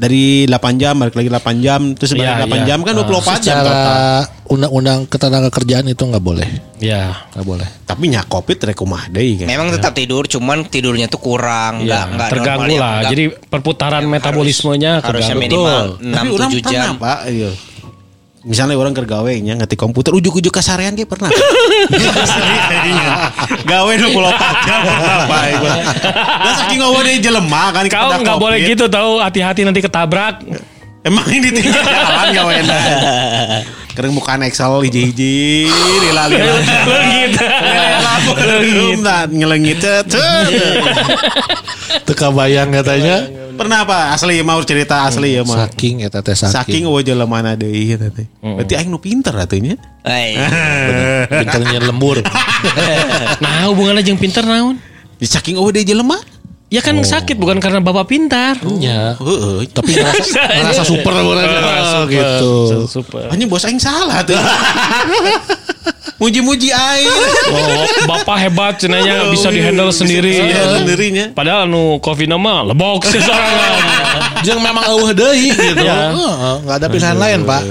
dari 0.00 0.48
8 0.48 0.56
jam 0.74 0.96
balik 0.96 1.12
lagi 1.12 1.28
8 1.28 1.60
jam 1.60 1.80
terus 1.92 2.10
balik 2.12 2.24
Iya, 2.24 2.42
8 2.42 2.56
iya. 2.56 2.64
jam 2.66 2.78
kan 2.80 2.92
24 2.96 3.36
jam 3.38 3.56
total. 3.60 4.24
Undang-undang 4.50 4.98
ketenaga 5.06 5.46
kerjaan 5.46 5.86
itu 5.86 6.02
nggak 6.02 6.18
boleh, 6.20 6.48
Ya. 6.80 7.22
nggak 7.30 7.46
boleh. 7.46 7.68
Tapi 7.84 8.10
nya 8.10 8.24
covid 8.24 8.58
rekumah 8.64 9.06
deui 9.06 9.38
kan. 9.38 9.46
Memang 9.46 9.70
tetap 9.70 9.92
tidur, 9.92 10.26
cuman 10.26 10.66
tidurnya 10.66 11.06
tuh 11.06 11.20
kurang, 11.20 11.84
Ya, 11.84 12.02
nggak 12.02 12.04
nggak 12.10 12.28
terganggu 12.32 12.62
normal 12.64 12.66
ya, 12.66 12.80
lah. 12.80 12.90
nggak- 12.96 13.10
Jadi 13.12 13.24
perputaran 13.46 14.04
metabolismenya 14.04 14.92
harusnya 14.98 15.36
terganggu. 15.36 15.44
minimal 15.44 15.86
Tapi 15.94 16.26
6 16.26 16.34
orang 16.34 16.50
7 16.50 16.58
pernah 16.60 16.72
jam. 16.82 16.94
Pak, 16.96 17.18
iya. 17.28 17.50
Misalnya 18.40 18.80
orang 18.80 18.96
kergawe 18.96 19.28
nya 19.44 19.52
ngerti 19.52 19.76
komputer 19.76 20.16
ujuk-ujuk 20.16 20.48
kasarean 20.48 20.96
dia 20.96 21.04
pernah. 21.04 21.28
Gawe 23.68 23.92
24 24.00 24.64
jam 24.64 24.80
Pak. 24.80 25.28
Dan 26.40 26.52
saking 26.64 26.80
dia 26.80 27.20
jelema 27.20 27.68
kan 27.68 27.84
Kau 27.92 28.16
nggak 28.16 28.40
boleh 28.40 28.64
gitu 28.64 28.88
tahu 28.88 29.20
hati-hati 29.20 29.68
nanti 29.68 29.84
ketabrak. 29.84 30.40
Emang 31.04 31.28
ini 31.28 31.52
tinggal 31.52 31.84
jalan 31.84 32.28
gawe 32.32 32.54
Kering 33.90 34.14
bukan 34.14 34.46
Excel 34.46 34.70
hiji-hiji 34.86 35.66
lila-lila. 36.06 36.54
Leungit. 36.86 37.32
Belum 38.62 39.02
dah 39.02 39.26
ngelengit. 39.26 39.82
Teka 42.06 42.30
bayang 42.30 42.70
katanya. 42.70 43.26
Pernah 43.60 43.84
apa? 43.84 44.16
Asli 44.16 44.40
mau 44.40 44.56
cerita 44.64 45.04
asli 45.04 45.36
ya 45.36 45.44
mah. 45.44 45.68
Saking 45.68 46.06
ya 46.06 46.08
teteh 46.08 46.32
saking. 46.32 46.54
Saking 46.54 46.82
eueuh 46.88 47.04
jelema 47.04 47.44
na 47.44 47.58
deui 47.60 47.92
eta 47.92 48.08
teh. 48.08 48.24
Berarti 48.40 48.72
aing 48.78 48.88
nu 48.88 48.96
pinter 49.02 49.36
atunya. 49.36 49.76
Pinternya 51.28 51.82
lembur. 51.84 52.22
Nah, 53.40 53.72
hubungannya 53.72 54.04
jeung 54.04 54.20
pinter 54.20 54.44
naon? 54.44 54.76
Di 55.20 55.24
saking 55.28 55.60
eueuh 55.60 55.72
deui 55.76 55.84
jelema. 55.84 56.16
Ya 56.70 56.78
kan 56.78 56.94
sakit 57.02 57.34
bukan 57.34 57.58
karena 57.58 57.82
bapak 57.82 58.06
pintar. 58.06 58.54
Iya. 58.62 59.18
Heeh. 59.18 59.66
Tapi 59.74 59.90
ngerasa, 59.90 60.40
ngerasa 60.62 60.84
super 60.86 61.10
oh, 61.18 62.06
gitu. 62.06 62.86
Super. 62.86 63.26
Hanya 63.26 63.50
bos 63.50 63.66
aing 63.66 63.82
salah 63.82 64.22
tuh. 64.22 64.38
Muji-muji 66.22 66.70
aing. 66.70 67.10
Oh, 67.50 68.06
bapak 68.06 68.36
hebat 68.46 68.78
cenanya 68.78 69.34
bisa 69.34 69.50
dihandle 69.50 69.90
sendiri. 69.90 70.46
Iya, 70.46 70.78
sendirinya. 70.78 71.26
Padahal 71.34 71.66
nu 71.66 71.98
covid 71.98 72.30
mah 72.38 72.62
lebok 72.62 73.02
sesorangan. 73.02 73.74
Jangan 74.46 74.62
memang 74.62 74.84
eueuh 74.94 75.10
deui 75.10 75.50
gitu. 75.50 75.82
Iya. 75.82 76.14
Heeh, 76.14 76.54
nggak 76.70 76.76
ada 76.76 76.86
pilihan 76.86 77.18
lain, 77.18 77.40
Pak. 77.50 77.62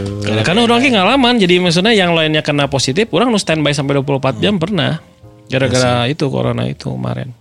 Karena 0.43 0.59
orang 0.67 0.79
ki 0.83 0.89
ngalaman 0.91 1.33
jadi 1.39 1.55
maksudnya 1.63 1.95
yang 1.95 2.11
lainnya 2.11 2.43
kena 2.43 2.67
positif, 2.67 3.07
orang 3.15 3.31
nu 3.31 3.39
standby 3.39 3.71
sampai 3.71 3.95
24 4.03 4.43
jam 4.43 4.59
pernah. 4.59 4.99
Gara-gara 5.47 6.03
itu 6.11 6.27
corona 6.27 6.67
itu 6.67 6.91
kemarin. 6.91 7.38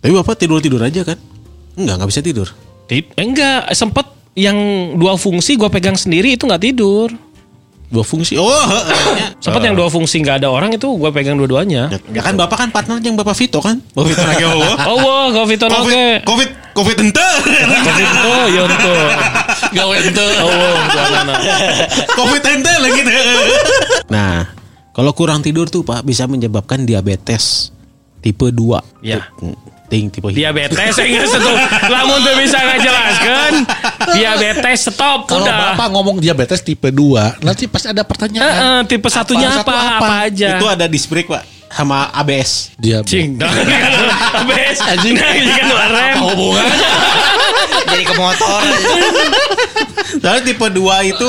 Tapi 0.00 0.12
bapak 0.16 0.34
tidur-tidur 0.40 0.80
aja 0.80 1.04
kan? 1.04 1.18
Enggak, 1.76 1.94
enggak 2.00 2.10
bisa 2.10 2.20
tidur. 2.24 2.48
Tip, 2.88 3.12
eh, 3.14 3.24
enggak, 3.24 3.68
sempet 3.76 4.06
yang 4.34 4.56
dua 4.96 5.20
fungsi 5.20 5.60
gua 5.60 5.68
pegang 5.68 5.94
sendiri 5.94 6.34
itu 6.34 6.48
nggak 6.48 6.64
tidur. 6.64 7.12
Dua 7.90 8.06
fungsi. 8.06 8.38
Oh, 8.38 8.46
heeh. 8.46 9.34
Sempet 9.44 9.66
yang 9.66 9.74
dua 9.74 9.90
fungsi 9.90 10.22
nggak 10.22 10.38
ada 10.38 10.48
orang 10.54 10.70
itu 10.70 10.86
gua 10.94 11.10
pegang 11.10 11.34
dua-duanya. 11.34 11.90
Ya 12.14 12.22
kan 12.22 12.38
bapak 12.38 12.62
kan 12.62 12.68
partner 12.70 13.02
yang 13.02 13.18
bapak 13.18 13.34
Vito 13.34 13.58
kan? 13.58 13.82
Bapak 13.98 14.14
Vito 14.14 14.22
lagi 14.22 14.46
oh. 14.46 14.62
Oh, 14.94 14.96
wah, 15.02 15.26
covid 15.34 15.58
oke. 15.66 15.74
Covid, 15.74 16.22
Covid, 16.22 16.50
Covid 16.70 16.96
ente. 17.02 17.28
Covid 17.42 18.06
itu, 18.06 18.32
ya 18.54 18.62
itu. 18.62 18.94
Gawe 19.74 19.94
ente. 20.06 20.26
Oh, 20.38 20.74
gimana? 20.86 21.34
Covid 22.14 22.42
ente 22.46 22.72
lagi 22.78 23.00
deh. 23.02 23.22
Nah, 24.06 24.46
kalau 24.94 25.10
kurang 25.10 25.42
tidur 25.42 25.66
tuh 25.66 25.82
Pak 25.82 26.06
bisa 26.06 26.30
menyebabkan 26.30 26.86
diabetes 26.86 27.74
tipe 28.22 28.54
2. 28.54 29.02
Ya. 29.02 29.26
Ting 29.90 30.06
tipe 30.06 30.30
Diabetes 30.30 30.94
saya 30.94 31.10
nggak 31.10 31.26
setuju. 31.26 31.54
Lamun 31.90 32.22
tuh 32.22 32.34
bisa 32.38 32.62
ngejelaskan. 32.62 33.52
Diabetes 34.16 34.86
stop 34.86 35.26
Kalau 35.26 35.42
udah. 35.42 35.74
Bapak 35.74 35.90
ngomong 35.90 36.22
diabetes 36.22 36.62
tipe 36.62 36.88
2, 36.88 37.42
nanti 37.42 37.66
pasti 37.66 37.90
ada 37.90 38.06
pertanyaan. 38.06 38.46
eh, 38.54 38.80
tipe 38.86 39.10
satunya 39.10 39.50
satu 39.50 39.66
apa? 39.66 39.98
apa? 39.98 39.98
Apa 39.98 40.14
aja? 40.30 40.54
Itu 40.54 40.66
ada 40.70 40.86
disc 40.86 41.10
brake 41.10 41.26
Pak 41.26 41.42
sama 41.70 42.06
ABS. 42.14 42.70
Diabetes. 42.78 43.10
Cing, 43.10 43.34
Abes, 44.40 44.78
anjing 44.78 45.14
kan 45.18 45.34
rem. 45.90 46.16
Hubungan 46.22 46.66
jadi 47.90 48.04
ke 48.06 48.14
motor. 48.14 48.60
Soalnya 50.22 50.42
tipe 50.46 50.66
2 50.66 51.10
itu 51.10 51.28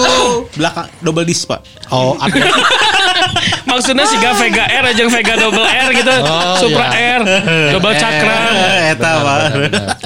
belakang 0.54 0.86
double 1.02 1.26
disc 1.26 1.50
Pak. 1.50 1.62
Oh, 1.89 2.13
ada 2.17 2.38
Maksudnya 3.63 4.04
sih 4.04 4.17
gak 4.17 4.36
Vega 4.36 4.65
R 4.67 4.86
aja 4.91 5.04
Vega 5.08 5.34
double 5.38 5.63
R 5.63 5.89
gitu. 5.94 6.13
Oh, 6.22 6.56
Supra 6.60 6.91
iya. 6.91 7.17
R, 7.17 7.22
double 7.72 7.94
cakra. 7.96 8.36
Eta 8.91 9.12
Pak. 9.17 9.39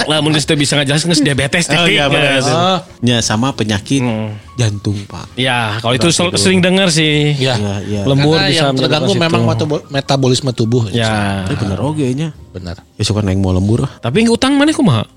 Lah 0.06 0.18
mun 0.20 0.32
geus 0.32 0.46
bisa 0.48 0.78
ngajelaskeun 0.78 1.12
geus 1.12 1.22
diabetes 1.22 1.66
Oh 1.72 1.86
iya 1.86 2.06
benar. 2.06 2.38
geus. 2.38 2.48
Oh. 2.48 2.78
Ya 3.02 3.18
sama 3.20 3.52
penyakit 3.52 4.06
Hmm. 4.06 4.38
jantung 4.54 4.96
Pak. 5.06 5.34
Ya, 5.36 5.82
kalau 5.82 5.94
itu 5.94 6.14
sel- 6.14 6.38
sering 6.38 6.62
dengar 6.62 6.94
sih. 6.94 7.34
Ya. 7.36 7.58
Iya, 7.58 7.76
iya. 7.84 8.02
Lembur 8.06 8.38
Karena 8.38 8.50
bisa 8.50 8.64
yang 8.64 8.78
terganggu 8.78 9.14
memang 9.18 9.42
metabolisme 9.90 10.52
tubuh. 10.52 10.86
Ya. 10.90 11.44
Ini 11.46 11.56
bener 11.58 11.80
oge 11.82 12.06
nya. 12.14 12.30
Benar. 12.54 12.80
Besok 12.96 13.20
kan 13.20 13.28
aing 13.28 13.42
mau 13.42 13.52
lembur. 13.52 13.84
Tapi 14.00 14.30
utang 14.30 14.56
mana 14.56 14.72
kumaha? 14.72 15.04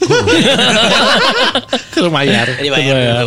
Bayar. 1.98 2.48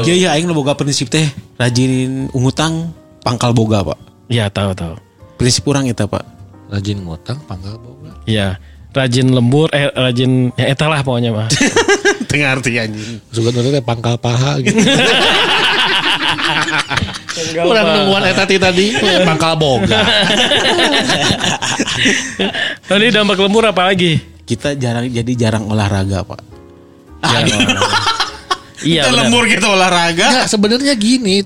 Iya 0.01 0.13
iya 0.15 0.29
aing 0.33 0.49
boga 0.49 0.73
prinsip 0.73 1.07
teh 1.07 1.27
rajin 1.55 2.27
ngutang 2.33 2.89
pangkal 3.21 3.53
boga 3.53 3.85
Pak. 3.85 4.10
Iya, 4.31 4.47
tahu 4.47 4.71
tahu. 4.71 4.95
Prinsip 5.35 5.67
kurang 5.67 5.91
eta 5.91 6.07
Pak. 6.07 6.23
Rajin 6.71 7.03
ngutang 7.03 7.43
pangkal 7.43 7.75
boga. 7.75 8.15
Iya. 8.23 8.55
Rajin 8.91 9.31
lembur, 9.31 9.67
eh 9.75 9.91
rajin 9.91 10.55
ya 10.55 10.71
eta 10.71 10.87
lah 10.87 11.03
pokoknya 11.03 11.35
mah. 11.35 11.47
Tengah 12.31 12.47
arti 12.55 12.79
anjing. 12.79 13.19
Sugan 13.31 13.51
teh 13.55 13.83
pangkal 13.83 14.15
paha 14.15 14.59
gitu. 14.63 14.79
Kurang 17.59 17.87
nungguan 17.91 18.23
eta 18.27 18.43
ti 18.47 18.55
tadi 18.55 18.95
pangkal 19.27 19.59
boga. 19.59 19.99
Tadi 22.87 23.07
dampak 23.11 23.39
lembur 23.39 23.63
apa 23.67 23.87
lagi? 23.91 24.19
Kita 24.43 24.75
jarang 24.75 25.07
jadi 25.07 25.31
jarang 25.39 25.71
olahraga 25.71 26.27
Pak. 26.27 26.41
Iya, 28.81 29.05
Kita 29.07 29.13
benar. 29.13 29.19
lembur 29.27 29.43
gitu 29.47 29.67
olahraga. 29.69 30.25
Enggak, 30.27 30.47
sebenarnya 30.49 30.93
gini, 30.97 31.45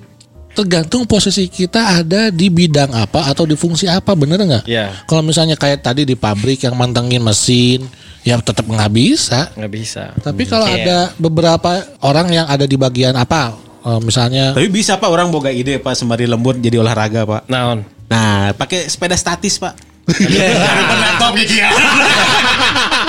tergantung 0.56 1.04
posisi 1.04 1.52
kita 1.52 2.00
ada 2.00 2.32
di 2.32 2.48
bidang 2.48 2.96
apa 2.96 3.28
atau 3.28 3.44
di 3.44 3.54
fungsi 3.54 3.86
apa, 3.86 4.16
bener 4.16 4.40
nggak? 4.40 4.64
Iya. 4.66 5.04
Kalau 5.04 5.22
misalnya 5.22 5.60
kayak 5.60 5.84
tadi 5.84 6.08
di 6.08 6.16
pabrik 6.16 6.64
yang 6.64 6.80
mantengin 6.80 7.20
mesin, 7.20 7.84
ya 8.24 8.40
tetap 8.40 8.64
nggak 8.64 8.92
bisa. 8.96 9.52
Nggak 9.54 9.72
bisa. 9.76 10.04
Tapi 10.18 10.48
kalau 10.48 10.66
Iya. 10.66 10.76
ada 10.82 10.98
beberapa 11.20 11.84
orang 12.02 12.32
yang 12.32 12.48
ada 12.48 12.64
di 12.64 12.80
bagian 12.80 13.14
apa, 13.14 13.54
eh, 13.84 14.00
misalnya 14.00 14.56
Tapi 14.56 14.72
bisa 14.72 14.96
Pak 14.96 15.12
orang 15.12 15.28
boga 15.30 15.52
ide 15.52 15.78
Pak 15.78 15.94
sembari 15.94 16.26
lembur 16.26 16.56
jadi 16.56 16.80
olahraga 16.80 17.28
Pak. 17.28 17.52
Naon? 17.52 17.84
Nah, 18.08 18.56
pakai 18.56 18.88
sepeda 18.88 19.14
statis 19.20 19.60
Pak. 19.60 19.76
Laptop 20.08 21.34
gitu 21.36 21.60
ya. 21.60 21.70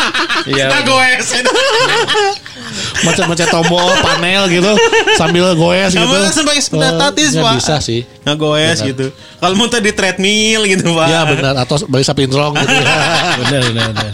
Iya. 0.46 0.66
Kita 0.70 0.80
goes. 0.86 1.28
macam-macam 2.96 3.46
tombol 3.50 3.88
panel 4.02 4.42
gitu 4.50 4.72
sambil 5.18 5.54
goes 5.54 5.92
gitu. 5.94 6.02
Kamu 6.02 6.16
langsung 6.22 6.44
pakai 6.46 6.62
sepeda 6.62 6.88
statis 6.94 7.30
ya 7.34 7.42
Pak. 7.42 7.54
bisa 7.58 7.76
sih. 7.82 8.00
Ngegoes 8.26 8.78
gitu. 8.82 9.06
Kalau 9.14 9.54
mau 9.54 9.66
di 9.70 9.92
treadmill 9.92 10.62
gitu 10.66 10.86
Pak. 10.96 11.06
Ya 11.08 11.20
benar 11.26 11.54
atau 11.62 11.76
balik 11.86 12.06
sapi 12.06 12.26
gitu. 12.26 12.36
Benar, 13.36 13.60
benar, 13.70 13.88
benar. 13.92 14.12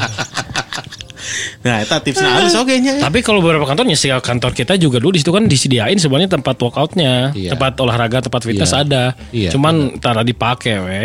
Nah, 1.63 1.79
itu 1.79 1.95
tipsnya 2.03 2.29
halus 2.29 2.55
oke 2.55 2.75
nya. 2.77 2.99
Tapi 2.99 3.19
kalau 3.21 3.39
beberapa 3.39 3.63
kantornya 3.63 3.95
sih 3.95 4.11
kantor 4.11 4.51
kita 4.51 4.75
juga 4.75 4.99
dulu 4.99 5.15
di 5.15 5.23
situ 5.23 5.31
kan 5.31 5.47
disediain 5.47 5.95
sebenarnya 5.95 6.31
tempat 6.33 6.59
workoutnya, 6.59 7.31
Iya. 7.31 7.55
tempat 7.55 7.79
olahraga, 7.79 8.19
tempat 8.21 8.43
fitness 8.43 8.71
Iya. 8.71 8.83
ada. 8.83 9.05
Iya, 9.31 9.51
Cuman 9.51 9.75
tara 9.97 10.21
dipakai 10.21 10.75
we, 10.77 11.03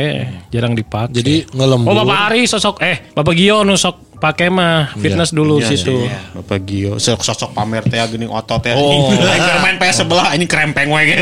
jarang 0.50 0.74
dipakai. 0.74 1.14
Jadi 1.14 1.36
ngelembur. 1.52 1.90
Oh 1.90 1.96
Bapak 1.96 2.20
Ari 2.28 2.44
sosok 2.44 2.82
eh 2.82 3.14
Bapak 3.14 3.34
Gio 3.34 3.62
nu 3.62 3.74
sok 3.74 4.18
pakai 4.18 4.50
mah 4.50 4.98
fitness 4.98 5.30
dulu 5.30 5.62
Iya, 5.62 5.70
situ. 5.70 5.94
iya, 5.94 6.10
iya. 6.10 6.20
Bapak 6.36 6.60
Gio 6.66 6.98
sosok 6.98 7.22
sosok 7.22 7.50
pamer 7.54 7.86
teh 7.86 8.02
gini 8.08 8.26
otot 8.26 8.66
ya. 8.66 8.74
Oh. 8.74 9.14
Main 9.64 9.78
PS 9.78 10.02
sebelah 10.02 10.34
ini 10.34 10.46
krempeng 10.46 10.90
we 10.90 11.06
gitu. 11.14 11.22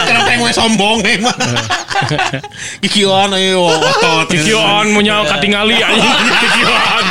krempeng 0.00 0.40
we 0.40 0.50
sombong 0.50 1.04
we 1.04 1.20
mah. 1.20 1.36
Kikieuan 2.82 3.28
ayo 3.30 3.68
otot. 3.68 4.26
Kikion 4.28 4.96
punya 4.96 5.20
katingali 5.28 5.76
anjing 5.76 6.14
kikion. 6.40 7.04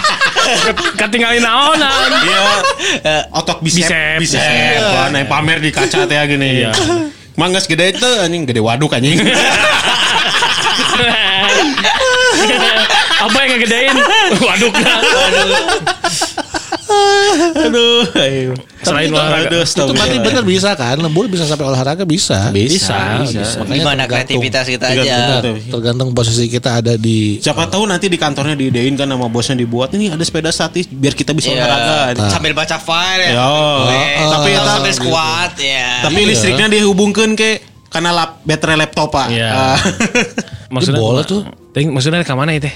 Katingali 0.98 1.40
naonan. 1.40 2.10
Iya. 2.24 2.42
Otot 3.34 3.62
bisep 3.62 3.90
Bisep. 3.90 4.18
bisep. 4.20 4.42
Bisep. 4.42 5.12
Naik 5.14 5.28
pamer 5.30 5.58
di 5.62 5.70
kaca 5.72 6.06
teh 6.06 6.18
gini. 6.28 6.66
Iya. 6.66 6.72
Manggas 7.40 7.66
gede 7.72 7.96
itu 7.96 8.10
anjing 8.20 8.44
gede 8.44 8.60
waduk 8.60 8.92
anjing. 8.92 9.16
Apa 13.20 13.38
yang 13.44 13.50
ngegedein? 13.60 13.96
Waduk 14.40 14.74
Aduh. 17.65 18.02
ayo. 18.15 18.52
Selain 18.80 19.06
itu- 19.06 19.15
olahraga. 19.15 19.47
Aduh, 19.49 19.63
Itu 19.63 19.91
berarti 19.91 20.17
bener 20.19 20.43
bisa 20.43 20.69
kan? 20.73 20.95
Lembur 20.95 21.25
bisa 21.25 21.43
sampai 21.43 21.65
olahraga 21.65 22.04
bisa. 22.04 22.49
Bisa, 22.49 23.21
bisa. 23.21 23.60
Makanya 23.60 23.75
Gimana 23.75 23.95
tergantung. 23.99 24.10
kreativitas 24.10 24.65
kita 24.65 24.86
Tergantung. 24.88 25.06
aja. 25.06 25.39
Benar, 25.39 25.69
tergantung 25.69 26.10
posisi 26.12 26.45
kita 26.45 26.69
ada 26.78 26.93
di 26.95 27.38
Siapa 27.39 27.67
tahu 27.67 27.84
nanti 27.86 28.08
di 28.08 28.15
kantornya 28.15 28.54
diidein 28.54 28.93
kan 28.93 29.06
sama 29.06 29.28
bosnya 29.28 29.56
dibuat 29.56 29.93
ini 29.93 30.10
ada 30.10 30.21
sepeda 30.21 30.49
statis 30.49 30.86
biar 30.86 31.13
kita 31.13 31.32
bisa 31.32 31.49
Iya. 31.49 31.62
olahraga. 31.62 32.28
Sambil 32.30 32.54
baca 32.54 32.78
file 32.78 33.23
ya. 33.30 33.45
Weh, 33.80 34.08
Tapi 34.25 34.49
atau 34.52 34.63
eta- 34.63 34.73
sambil 34.73 34.93
squat 34.93 35.52
ya. 35.56 35.88
Tapi 36.02 36.19
listriknya 36.23 36.67
dihubungkan 36.67 37.34
ke 37.34 37.62
karena 37.88 38.12
lap, 38.12 38.41
baterai 38.43 38.78
laptop 38.78 39.10
pak. 39.10 39.28
Iya. 39.30 39.49
Ah. 39.49 39.80
Maksudnya 40.73 40.97
boleh 40.99 41.25
tuh. 41.25 41.41
Ting, 41.69 41.93
maksudnya 41.93 42.21
ke 42.21 42.34
mana 42.34 42.53
itu? 42.58 42.69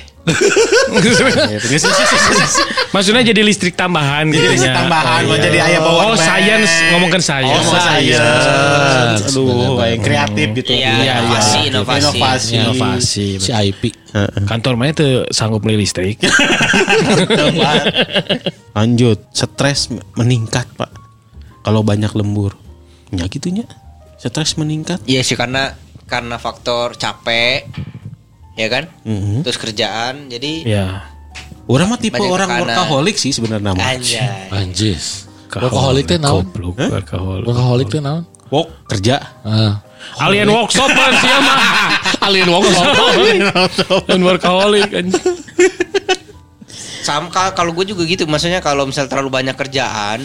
maksudnya 2.93 3.25
jadi 3.25 3.41
listrik 3.41 3.73
tambahan 3.73 4.29
Jadi 4.29 4.37
gitu 4.37 4.47
listrik 4.53 4.69
tambahan, 4.71 5.25
mau 5.25 5.35
jadi 5.35 5.57
ayah 5.65 5.79
bawa 5.81 5.97
Oh, 5.97 6.13
band. 6.13 6.21
science 6.21 6.71
ngomongkan 6.93 7.17
Oh, 7.17 7.25
science. 7.25 7.65
saya. 7.65 8.21
Science. 8.21 9.23
Aduh, 9.33 9.73
kayak 9.75 9.97
kreatif 9.99 10.47
gitu. 10.53 10.69
Iya, 10.77 10.93
Iya, 10.93 11.13
inovasi, 11.19 11.57
iya. 11.57 11.67
inovasi. 11.67 12.05
Inovasi. 12.05 12.53
Inovasi. 12.55 13.27
si 13.39 13.51
IP. 13.51 13.81
Kantor 14.45 14.73
mana 14.77 14.93
tuh 14.93 15.25
sanggup 15.27 15.59
beli 15.59 15.81
listrik? 15.81 16.21
Lanjut, 18.73 19.17
stres 19.31 19.89
meningkat 20.13 20.65
pak. 20.75 20.91
Kalau 21.63 21.81
banyak 21.81 22.11
lembur, 22.13 22.53
ya 23.09 23.25
gitunya. 23.25 23.65
Stres 24.17 24.55
meningkat. 24.55 25.01
Iya 25.03 25.23
sih 25.23 25.33
karena 25.33 25.73
karena 26.05 26.37
faktor 26.37 26.93
capek 26.93 27.65
ya 28.53 28.67
kan? 28.67 28.83
Mhm. 29.03 29.41
Terus 29.41 29.57
kerjaan 29.57 30.27
jadi 30.27 30.53
ya. 30.63 30.87
Orang 31.63 31.87
mah 31.87 31.97
tipe 31.97 32.19
orang 32.19 32.45
tekanan. 32.45 32.63
workaholic 32.67 33.15
sih 33.15 33.31
sebenarnya 33.31 33.71
nama. 33.71 33.79
anjay. 33.79 34.51
Anjis. 34.51 35.25
Workaholic 35.47 36.05
teh 36.05 36.17
naon? 36.17 36.43
Workaholic. 36.51 37.45
Workaholic 37.45 37.87
teh 37.87 38.01
naon? 38.01 38.23
Wok 38.49 38.67
kerja. 38.89 39.21
Ah. 39.41 39.79
Alien 40.19 40.51
workshop 40.51 40.91
kan 40.91 41.11
sih 41.15 41.29
mah. 41.31 41.57
Alien 42.27 42.49
workshop. 42.51 42.93
Dan 44.05 44.19
workaholic 44.27 44.91
kan. 44.91 45.05
Sama 47.03 47.27
ka- 47.27 47.51
kalau 47.51 47.75
gue 47.75 47.83
juga 47.85 48.03
gitu, 48.03 48.23
maksudnya 48.25 48.59
kalau 48.59 48.87
misal 48.87 49.11
terlalu 49.11 49.27
banyak 49.29 49.55
kerjaan, 49.55 50.23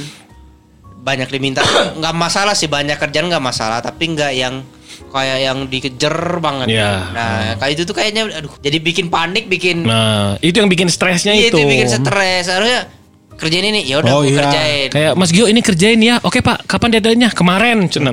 banyak 0.99 1.27
diminta, 1.29 1.62
nggak 1.99 2.14
masalah 2.14 2.55
sih 2.55 2.71
banyak 2.71 2.95
kerjaan 2.95 3.27
nggak 3.27 3.43
masalah, 3.43 3.83
tapi 3.83 4.14
nggak 4.14 4.33
yang 4.35 4.62
kayak 5.09 5.39
yang 5.41 5.59
dikejar 5.67 6.15
banget. 6.39 6.67
Iya. 6.69 6.91
Nah, 7.11 7.31
kayak 7.57 7.73
itu 7.75 7.83
tuh 7.83 7.95
kayaknya, 7.95 8.29
aduh, 8.29 8.53
jadi 8.59 8.77
bikin 8.79 9.07
panik, 9.09 9.47
bikin, 9.47 9.83
Nah, 9.83 10.37
itu 10.39 10.59
yang 10.59 10.69
bikin 10.69 10.89
stresnya 10.89 11.33
iya, 11.33 11.49
itu. 11.49 11.57
itu 11.57 11.65
bikin 11.65 11.89
stres. 11.89 12.47
Harusnya 12.47 12.91
kerjain 13.39 13.71
ini, 13.71 13.87
ya 13.87 14.03
udah 14.03 14.13
Oh, 14.19 14.27
iya. 14.27 14.35
kerjain. 14.43 14.89
Kayak 14.91 15.13
Mas 15.15 15.31
Gio 15.31 15.47
ini 15.47 15.63
kerjain 15.63 16.01
ya. 16.03 16.19
Oke 16.27 16.43
Pak, 16.43 16.67
kapan 16.67 16.99
deadline-nya? 16.99 17.31
Kemarin. 17.31 17.87
Cuman. 17.87 18.11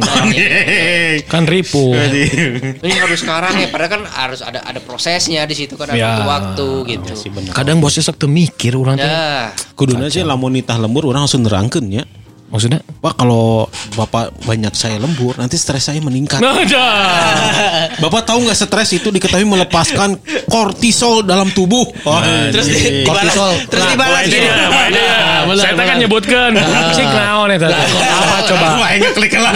kan 1.34 1.44
ribu. 1.50 1.98
Ini 1.98 2.96
harus 3.02 3.26
sekarang 3.26 3.58
ya, 3.58 3.68
padahal 3.74 3.90
kan 3.90 4.02
harus 4.06 4.46
ada 4.46 4.62
ada 4.62 4.78
prosesnya 4.78 5.42
di 5.50 5.58
situ 5.58 5.74
kan 5.76 5.90
ada 5.90 5.98
Ya. 5.98 6.22
waktu 6.22 6.68
gitu. 6.94 7.12
Kadang 7.52 7.82
bosnya 7.82 8.06
sok 8.06 8.22
mikir 8.30 8.78
orang. 8.78 9.02
Ya, 9.02 9.50
Kuduna 9.74 10.14
sih 10.14 10.22
lamun 10.22 10.54
nitah 10.54 10.78
lembur 10.78 11.10
orang 11.10 11.26
langsung 11.26 11.42
nerangkeun 11.42 11.90
ya. 11.90 12.06
Maksudnya? 12.46 12.80
Pak 13.02 13.18
kalau 13.18 13.66
bapak 13.98 14.30
banyak 14.46 14.70
saya 14.72 15.02
lembur 15.02 15.34
nanti 15.36 15.58
stres 15.58 15.90
saya 15.90 15.98
meningkat. 15.98 16.40
Nah. 16.40 16.54
Bapak 18.04 18.22
tahu 18.24 18.46
nggak 18.46 18.54
stres 18.56 18.94
itu 18.94 19.10
diketahui 19.10 19.44
melepaskan 19.44 20.14
kortisol 20.46 21.26
dalam 21.26 21.50
tubuh. 21.52 21.84
Oh, 22.06 22.20
terus 22.54 22.70
di, 22.70 23.02
Kortisol. 23.02 23.52
dibalas- 23.56 23.68
terus 23.68 23.82
Nah, 23.82 23.92
dibalas 23.92 24.24
dia. 24.26 24.54
benar, 24.72 25.56
Saya 25.58 25.74
kan 25.76 25.98
nyebutkan. 25.98 26.50
Cik 26.94 27.10
naon 27.10 27.50
eta. 27.50 27.68
Apa 27.68 28.38
coba? 28.46 28.68
Wah, 28.78 28.90
klik 28.94 29.34
lah. 29.36 29.54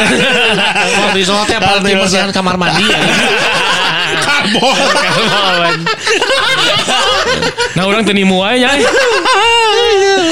Kortisol 1.06 1.40
teh 1.46 1.58
paling 1.62 1.96
bersihan 2.00 2.30
kamar 2.34 2.56
mandi 2.58 2.86
ya. 4.30 4.32
Karbon. 5.10 5.74
Nah, 7.76 7.84
orang 7.86 8.02
teu 8.06 8.14
nimu 8.14 8.42
wae 8.42 8.62
nya. 8.62 8.72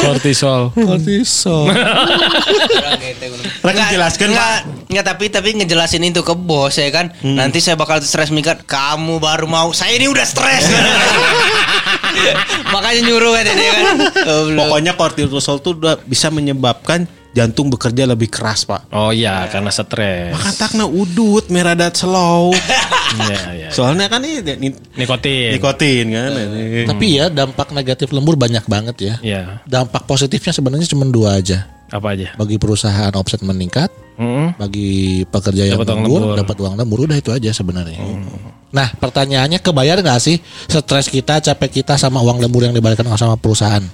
Kortisol. 0.05 0.71
Kortisol. 0.73 1.73
Rek 3.65 3.77
jelaskan 3.91 4.31
Enggak, 4.31 4.63
Pak. 4.63 4.87
enggak 4.87 5.05
tapi 5.05 5.25
tapi 5.27 5.49
ngejelasin 5.57 6.05
itu 6.05 6.21
ke 6.23 6.33
bos 6.37 6.77
ya 6.77 6.87
kan. 6.93 7.11
Nanti 7.25 7.59
saya 7.59 7.75
bakal 7.75 7.99
stres 8.05 8.29
mikir 8.29 8.55
kamu 8.63 9.19
baru 9.19 9.49
mau. 9.49 9.73
Saya 9.73 9.97
ini 9.97 10.07
udah 10.07 10.23
stres. 10.23 10.69
Makanya 12.73 13.01
nyuruh 13.05 13.31
kan 13.35 13.45
dia 13.45 13.71
kan. 13.73 13.95
Pokoknya 14.55 14.93
kortisol 14.95 15.59
tuh 15.59 15.75
udah 15.77 15.99
bisa 16.05 16.31
menyebabkan 16.31 17.09
jantung 17.37 17.69
bekerja 17.69 18.03
lebih 18.03 18.25
keras, 18.27 18.65
Pak. 18.65 18.89
Oh 18.89 19.13
iya, 19.13 19.45
karena 19.45 19.69
stres. 19.69 20.33
Maka 20.33 20.49
takna 20.57 20.83
udut 20.83 21.47
meradat 21.47 21.93
slow. 21.93 22.49
Iya, 23.07 23.39
iya. 23.55 23.69
Soalnya 23.71 24.11
kan 24.11 24.19
ini 24.19 24.43
ni- 24.59 24.75
Nikotin. 24.97 25.55
nikotin 25.55 26.11
kan. 26.11 26.27
ini. 26.27 26.83
Tapi 26.83 27.05
ya 27.15 27.31
dampak 27.31 27.71
negatif 27.71 28.11
lembur 28.11 28.35
banyak 28.35 28.67
banget 28.67 28.95
ya. 28.99 29.15
Iya. 29.23 29.41
Dampak 29.63 30.03
positifnya 30.03 30.51
sebenarnya 30.51 30.91
cuma 30.91 31.07
dua 31.07 31.39
aja. 31.39 31.71
Apa 31.87 32.11
aja? 32.11 32.35
Bagi 32.35 32.59
perusahaan 32.59 33.15
omset 33.15 33.39
meningkat, 33.39 33.87
Hmm. 34.19 34.51
bagi 34.59 35.23
pekerja 35.23 35.63
yang 35.63 35.79
Dapat 35.79 35.87
uang 35.87 36.03
lembur, 36.03 36.19
lembur. 36.19 36.35
dapat 36.35 36.55
uang 36.59 36.75
lembur 36.75 36.99
udah 37.07 37.15
itu 37.15 37.31
aja 37.31 37.47
sebenarnya. 37.53 37.95
Nah 38.67 38.91
pertanyaannya 38.91 39.63
kebayar 39.63 40.03
nggak 40.03 40.19
sih 40.19 40.35
stres 40.67 41.07
kita, 41.07 41.39
capek 41.39 41.79
kita 41.79 41.95
sama 41.95 42.19
uang 42.19 42.43
lembur 42.43 42.67
yang 42.67 42.75
dibayarkan 42.75 43.07
sama 43.15 43.39
perusahaan? 43.39 43.87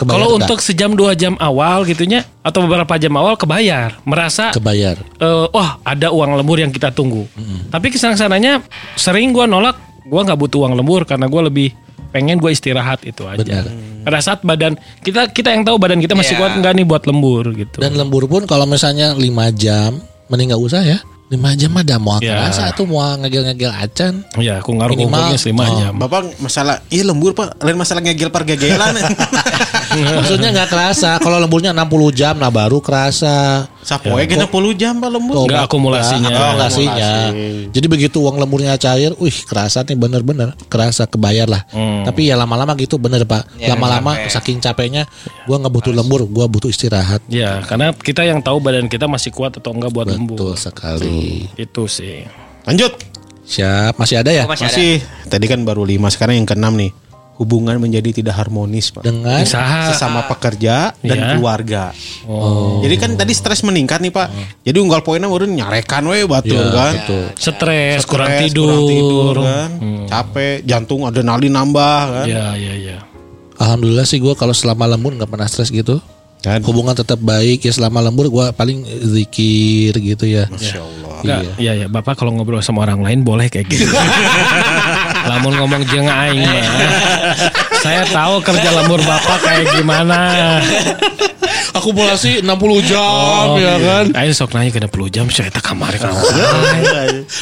Kebayar 0.00 0.16
Kalau 0.16 0.28
untuk 0.40 0.58
sejam 0.64 0.96
dua 0.96 1.12
jam 1.12 1.36
awal 1.36 1.84
gitunya 1.84 2.24
atau 2.40 2.64
beberapa 2.64 2.96
jam 2.96 3.12
awal 3.20 3.36
kebayar, 3.36 4.00
merasa 4.08 4.48
kebayar, 4.48 4.96
eh, 4.96 5.46
wah 5.52 5.76
ada 5.84 6.08
uang 6.08 6.40
lembur 6.40 6.56
yang 6.56 6.72
kita 6.72 6.88
tunggu. 6.88 7.28
Tapi 7.68 7.92
ke 7.92 8.00
sana 8.00 8.16
sananya 8.16 8.64
sering 8.96 9.36
gua 9.36 9.44
nolak, 9.44 9.76
gua 10.08 10.24
nggak 10.24 10.40
butuh 10.40 10.64
uang 10.64 10.72
lembur 10.72 11.04
karena 11.04 11.28
gua 11.28 11.52
lebih 11.52 11.76
pengen 12.10 12.42
gue 12.42 12.50
istirahat 12.50 13.06
itu 13.06 13.22
aja. 13.22 13.38
Benar. 13.38 13.70
Pada 14.02 14.18
saat 14.18 14.40
badan 14.42 14.74
kita 14.98 15.30
kita 15.30 15.54
yang 15.54 15.62
tahu 15.62 15.78
badan 15.78 16.02
kita 16.02 16.18
masih 16.18 16.34
Iya. 16.34 16.40
kuat 16.42 16.52
nggak 16.58 16.72
nih 16.74 16.86
buat 16.88 17.02
lembur 17.06 17.44
gitu. 17.54 17.78
dan 17.78 17.94
lembur 17.94 18.26
pun 18.26 18.48
kalau 18.50 18.66
misalnya 18.66 19.14
5 19.14 19.22
jam, 19.54 20.00
mending 20.26 20.50
nggak 20.50 20.58
usah 20.58 20.82
ya. 20.82 20.98
5 21.30 21.54
jam 21.54 21.70
ada 21.78 21.94
mau 22.02 22.18
Ya. 22.18 22.34
kerasa 22.42 22.74
tuh 22.74 22.90
mau 22.90 23.06
ngegel-ngegel 23.14 23.70
acan. 23.70 24.26
ya 24.42 24.58
aku 24.58 24.74
ngaruh 24.74 24.98
Minimal, 24.98 25.14
ngomongnya 25.30 25.38
lima 25.46 25.62
oh. 25.62 25.78
jam. 25.78 25.92
Bapak 25.94 26.20
masalah 26.42 26.82
iya 26.90 27.06
lembur 27.06 27.30
Pak, 27.38 27.62
lain 27.62 27.78
masalah 27.78 28.02
ngegel 28.02 28.34
par 28.34 28.42
gegelan. 28.42 28.98
Maksudnya 29.90 30.48
nggak 30.54 30.68
kerasa. 30.70 31.18
Kalau 31.18 31.42
lemburnya 31.42 31.74
60 31.74 32.14
jam, 32.14 32.34
nah 32.38 32.48
baru 32.48 32.78
kerasa. 32.78 33.66
Sapoe 33.80 34.22
kena 34.28 34.46
10 34.46 34.76
jam 34.78 35.02
Pak 35.02 35.10
lembur. 35.10 35.50
Nggak 35.50 35.66
akumulasinya. 35.66 36.28
Nggak 36.30 36.46
akumulasinya. 36.46 37.10
Akumulasi. 37.30 37.68
Jadi 37.74 37.86
begitu 37.90 38.16
uang 38.22 38.36
lemburnya 38.38 38.78
cair, 38.78 39.12
wih 39.18 39.34
kerasa 39.46 39.82
nih 39.82 39.98
bener-bener 39.98 40.54
kerasa 40.70 41.10
kebayar 41.10 41.50
lah. 41.50 41.62
Hmm. 41.74 42.06
Tapi 42.06 42.30
ya 42.30 42.38
lama-lama 42.38 42.76
gitu 42.78 43.00
bener 43.02 43.26
pak. 43.26 43.50
Ya, 43.58 43.74
Lama-lama 43.74 44.14
capek. 44.14 44.30
saking 44.30 44.58
capeknya, 44.62 45.02
gua 45.48 45.58
nggak 45.58 45.72
butuh 45.72 45.92
lembur, 45.92 46.26
gua 46.30 46.46
butuh 46.46 46.70
istirahat. 46.70 47.24
Ya, 47.26 47.64
karena 47.66 47.90
kita 47.96 48.22
yang 48.22 48.44
tahu 48.44 48.62
badan 48.62 48.86
kita 48.86 49.10
masih 49.10 49.34
kuat 49.34 49.58
atau 49.58 49.74
enggak 49.74 49.90
buat 49.90 50.06
lembur. 50.06 50.38
Betul 50.38 50.54
sekali. 50.60 51.50
Itu 51.58 51.90
sih. 51.90 52.22
Lanjut. 52.68 52.94
Siap, 53.50 53.98
masih 53.98 54.22
ada 54.22 54.30
ya? 54.30 54.46
Oh, 54.46 54.52
masih 54.54 54.70
ada. 54.70 54.70
Masih 54.70 54.92
tadi 55.26 55.50
kan 55.50 55.66
baru 55.66 55.82
5 55.82 56.14
sekarang 56.14 56.38
yang 56.38 56.46
keenam 56.46 56.70
nih. 56.78 56.94
Hubungan 57.40 57.80
menjadi 57.80 58.20
tidak 58.20 58.36
harmonis, 58.36 58.92
Pak. 58.92 59.00
Dengan 59.00 59.40
Usaha. 59.40 59.88
Sesama 59.88 60.28
pekerja 60.28 60.92
dan 61.00 61.16
Iya. 61.16 61.26
keluarga. 61.32 61.88
Oh. 62.28 62.84
Jadi 62.84 63.00
kan 63.00 63.16
tadi 63.16 63.32
stres 63.32 63.64
meningkat 63.64 64.04
nih, 64.04 64.12
Pak. 64.12 64.28
Jadi 64.60 64.76
unggal 64.76 65.00
poinnya 65.00 65.24
baru 65.24 65.48
nyarekan 65.48 66.04
we 66.04 66.28
batur 66.28 66.60
Ya, 66.60 66.68
kan. 66.68 66.92
betul. 67.00 67.24
Stres, 67.34 68.04
kurang 68.04 68.28
tidur. 68.44 68.68
kurang 68.68 68.84
tidur 68.86 69.34
kan. 69.40 69.68
Capek, 70.04 70.56
jantung 70.62 71.08
adrenalin 71.08 71.48
nambah 71.48 72.02
kan. 72.12 72.26
Ya, 72.28 72.52
ya, 72.52 72.74
ya. 72.76 72.98
Alhamdulillah 73.56 74.04
sih 74.04 74.20
gua 74.20 74.36
kalau 74.36 74.52
selama 74.52 74.84
lembur 74.84 75.16
nggak 75.16 75.28
pernah 75.28 75.48
stres 75.48 75.72
gitu. 75.72 75.96
Kan? 76.40 76.60
Hubungan 76.64 76.92
tetap 76.92 77.20
baik 77.20 77.60
ya 77.60 77.72
selama 77.72 78.00
lembur 78.00 78.28
gua 78.28 78.52
paling 78.52 78.84
zikir 79.00 79.96
gitu 79.96 80.24
ya. 80.24 80.44
Masya 80.48 80.80
Allah. 80.80 80.98
Enggak, 81.20 81.40
iya 81.56 81.72
ya, 81.76 81.86
Bapak 81.86 82.16
kalau 82.16 82.32
ngobrol 82.32 82.60
sama 82.60 82.80
orang 82.80 83.00
lain 83.00 83.20
boleh 83.20 83.48
kayak 83.48 83.68
gitu. 83.68 83.84
Lamun 85.28 85.54
ngomong 85.60 85.82
jeung 85.88 86.08
aing 86.08 86.44
mah. 86.44 86.66
Saya 87.80 88.04
tahu 88.08 88.40
kerja 88.44 88.68
lembur 88.76 89.00
Bapak 89.04 89.38
kayak 89.44 89.66
gimana. 89.76 90.60
Akumulasi 91.80 92.44
60 92.44 92.90
jam 92.90 93.46
ya 93.56 93.74
kan. 93.80 94.04
Aing 94.12 94.34
sok 94.36 94.52
nanya 94.52 94.70
kena 94.70 94.88
10 94.92 95.08
jam 95.08 95.24
saya 95.32 95.48
tak 95.48 95.64
kamar 95.64 95.96
kan. 95.96 96.12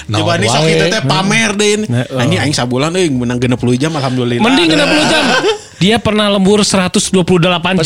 Coba 0.09 0.33
nih 0.39 0.49
sok 0.49 0.65
itu 0.71 0.85
teh 0.89 1.03
pamer 1.03 1.51
deh 1.59 1.69
ini. 1.75 1.87
Nah, 1.91 2.05
oh. 2.09 2.23
Ini 2.23 2.37
aing 2.47 2.55
sabulan 2.55 2.95
euy 2.95 3.11
menang 3.11 3.43
60 3.43 3.59
jam 3.77 3.93
alhamdulillah. 3.99 4.43
Mending 4.43 4.69
kena 4.71 4.87
10 4.87 5.13
jam. 5.13 5.25
Dia 5.79 6.03
pernah 6.03 6.27
lembur 6.27 6.67
128 6.67 7.15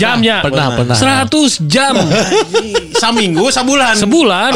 jam 0.01 0.17
ya. 0.25 0.41
Pernah, 0.41 0.81
pernah. 0.81 0.97
100 0.97 1.29
jam. 1.69 1.93
Saminggu 2.97 3.53
sabulan. 3.53 4.01
Sebulan 4.01 4.53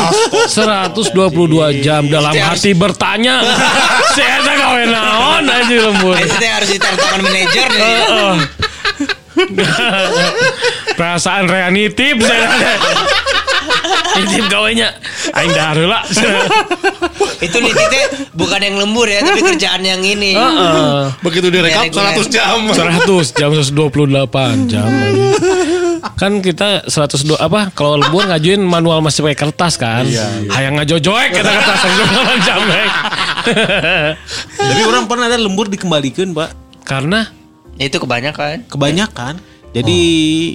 122 0.49 1.85
jam 1.85 2.09
dalam 2.09 2.33
hati 2.33 2.73
bertanya. 2.73 3.45
Saya 4.17 4.41
tak 4.41 4.57
gawe 4.57 4.83
naon 4.89 5.45
aja 5.53 5.77
lembur. 5.85 6.17
Nah, 6.17 6.37
teh 6.41 6.49
harus 6.49 6.69
ditaruh 6.73 6.97
manajer 7.21 7.69
nih. 7.77 8.66
Perasaan 10.99 11.45
reanitif 11.51 12.21
saya 12.25 12.49
Nitip 14.17 14.47
gawainya. 14.49 14.89
Aing 15.37 15.53
heula. 15.53 16.01
Itu 17.43 17.57
nih 17.61 17.73
tite 17.75 18.01
bukan 18.33 18.61
yang 18.63 18.77
lembur 18.81 19.05
ya, 19.05 19.21
tapi 19.21 19.45
kerjaan 19.45 19.83
yang 19.85 20.01
ini. 20.01 20.33
Heeh. 20.33 21.13
Begitu 21.21 21.53
direkap 21.53 21.85
Ya, 21.85 21.93
reguler. 21.93 22.15
100 22.17 22.33
jam. 22.33 22.57
100 22.73 23.37
jam 23.37 23.51
128 23.53 24.73
jam. 24.73 24.89
kan 26.17 26.39
kita 26.41 26.87
102 26.87 27.35
apa 27.37 27.69
kalau 27.75 27.99
lembur 27.99 28.25
ngajuin 28.31 28.63
manual 28.63 29.05
masih 29.05 29.27
pakai 29.27 29.39
kertas 29.49 29.77
kan. 29.77 30.07
Hayang 30.49 30.81
ngajojoek 30.81 31.29
kita 31.35 31.51
kertas 31.51 31.79
128 31.85 32.47
jam. 32.47 32.61
Tapi 34.57 34.83
orang 34.87 35.05
pernah 35.11 35.27
ada 35.29 35.37
lembur 35.37 35.69
dikembalikan 35.69 36.33
pak. 36.33 36.51
Karena 36.87 37.27
Itu 37.77 37.97
kebanyakan. 38.01 38.67
Kebanyakan. 38.69 39.35
Jadi 39.77 40.01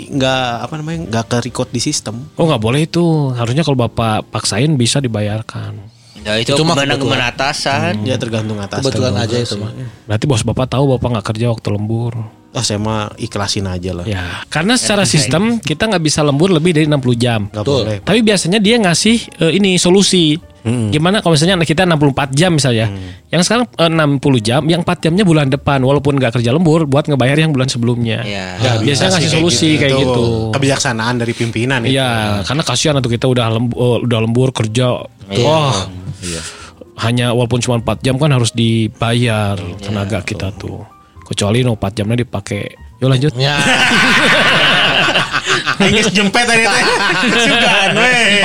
nggak 0.10 0.46
apa 0.66 0.74
namanya 0.82 1.00
nggak 1.06 1.26
ke 1.30 1.38
record 1.46 1.70
di 1.70 1.78
sistem. 1.78 2.26
oh 2.34 2.46
nggak 2.50 2.62
boleh 2.62 2.90
itu. 2.90 3.30
Harusnya 3.38 3.62
kalau 3.62 3.78
Bapak 3.86 4.26
paksain 4.34 4.74
bisa 4.74 4.98
dibayarkan. 4.98 5.78
Ya 6.22 6.38
itu, 6.38 6.54
Itu 6.54 6.66
gimana 6.66 7.30
atasan. 7.30 8.06
Ya 8.06 8.18
tergantung 8.18 8.58
atas. 8.58 8.82
Kebetulan 8.82 9.14
aja 9.18 9.38
itu 9.38 9.58
mah. 9.58 9.74
Berarti 10.10 10.26
bos 10.26 10.42
Bapak 10.42 10.74
tahu 10.74 10.98
Bapak 10.98 11.08
nggak 11.18 11.28
kerja 11.34 11.54
waktu 11.54 11.68
lembur. 11.70 12.41
Oh 12.52 12.60
saya 12.60 12.84
mah 12.84 13.16
ikhlasin 13.16 13.64
aja 13.64 13.96
lah. 13.96 14.04
Ya, 14.04 14.44
karena 14.52 14.76
secara 14.76 15.08
sistem 15.08 15.64
kita 15.64 15.88
nggak 15.88 16.04
bisa 16.04 16.20
lembur 16.20 16.52
lebih 16.52 16.76
dari 16.76 16.84
60 16.84 17.16
jam. 17.16 17.48
Nggak 17.48 17.64
Betul. 17.64 17.80
boleh. 17.88 17.98
Tapi 18.04 18.20
biasanya 18.28 18.60
dia 18.60 18.76
ngasih 18.76 19.18
eh, 19.40 19.52
ini 19.56 19.80
solusi. 19.80 20.36
Gimana 20.62 21.26
kalau 21.26 21.34
misalnya 21.34 21.58
kita 21.64 21.88
64 21.88 22.36
jam 22.36 22.52
misalnya. 22.60 22.92
Yang 23.32 23.48
sekarang 23.48 23.72
eh, 23.72 23.88
60 23.88 24.44
jam, 24.44 24.62
yang 24.68 24.84
4 24.84 25.00
jamnya 25.00 25.24
bulan 25.24 25.48
depan 25.48 25.80
walaupun 25.80 26.20
nggak 26.20 26.44
kerja 26.44 26.52
lembur 26.52 26.92
buat 26.92 27.08
ngebayar 27.08 27.40
yang 27.40 27.56
bulan 27.56 27.72
sebelumnya. 27.72 28.20
Ya. 28.28 28.60
Ya, 28.60 28.72
biasanya 28.84 29.16
ngasih 29.16 29.32
solusi 29.32 29.80
kayak 29.80 29.96
gitu. 29.96 30.52
Kebijaksanaan 30.52 31.24
dari 31.24 31.32
pimpinan 31.32 31.88
itu. 31.88 31.96
Iya, 31.96 32.44
karena 32.44 32.64
kasihan 32.68 33.00
atau 33.00 33.08
kita 33.08 33.32
udah 33.32 33.48
lembur, 33.48 34.04
udah 34.04 34.20
lembur 34.20 34.52
kerja. 34.52 35.08
Wah. 35.40 35.88
Hanya 37.00 37.32
walaupun 37.32 37.64
cuma 37.64 37.80
4 37.80 38.04
jam 38.04 38.20
kan 38.20 38.36
harus 38.36 38.52
dibayar 38.52 39.56
tenaga 39.80 40.20
kita 40.20 40.52
tuh. 40.60 40.84
Kecuali 41.32 41.62
no 41.62 41.74
4 41.74 41.96
jamnya 41.96 42.18
dipakai. 42.18 42.64
Yuk 43.00 43.08
lanjut. 43.08 43.32
Ya. 43.34 43.56
Inggris 45.82 46.12
jempet 46.12 46.44
tadi 46.44 46.62
teh. 46.62 46.84
Sugan. 47.42 47.90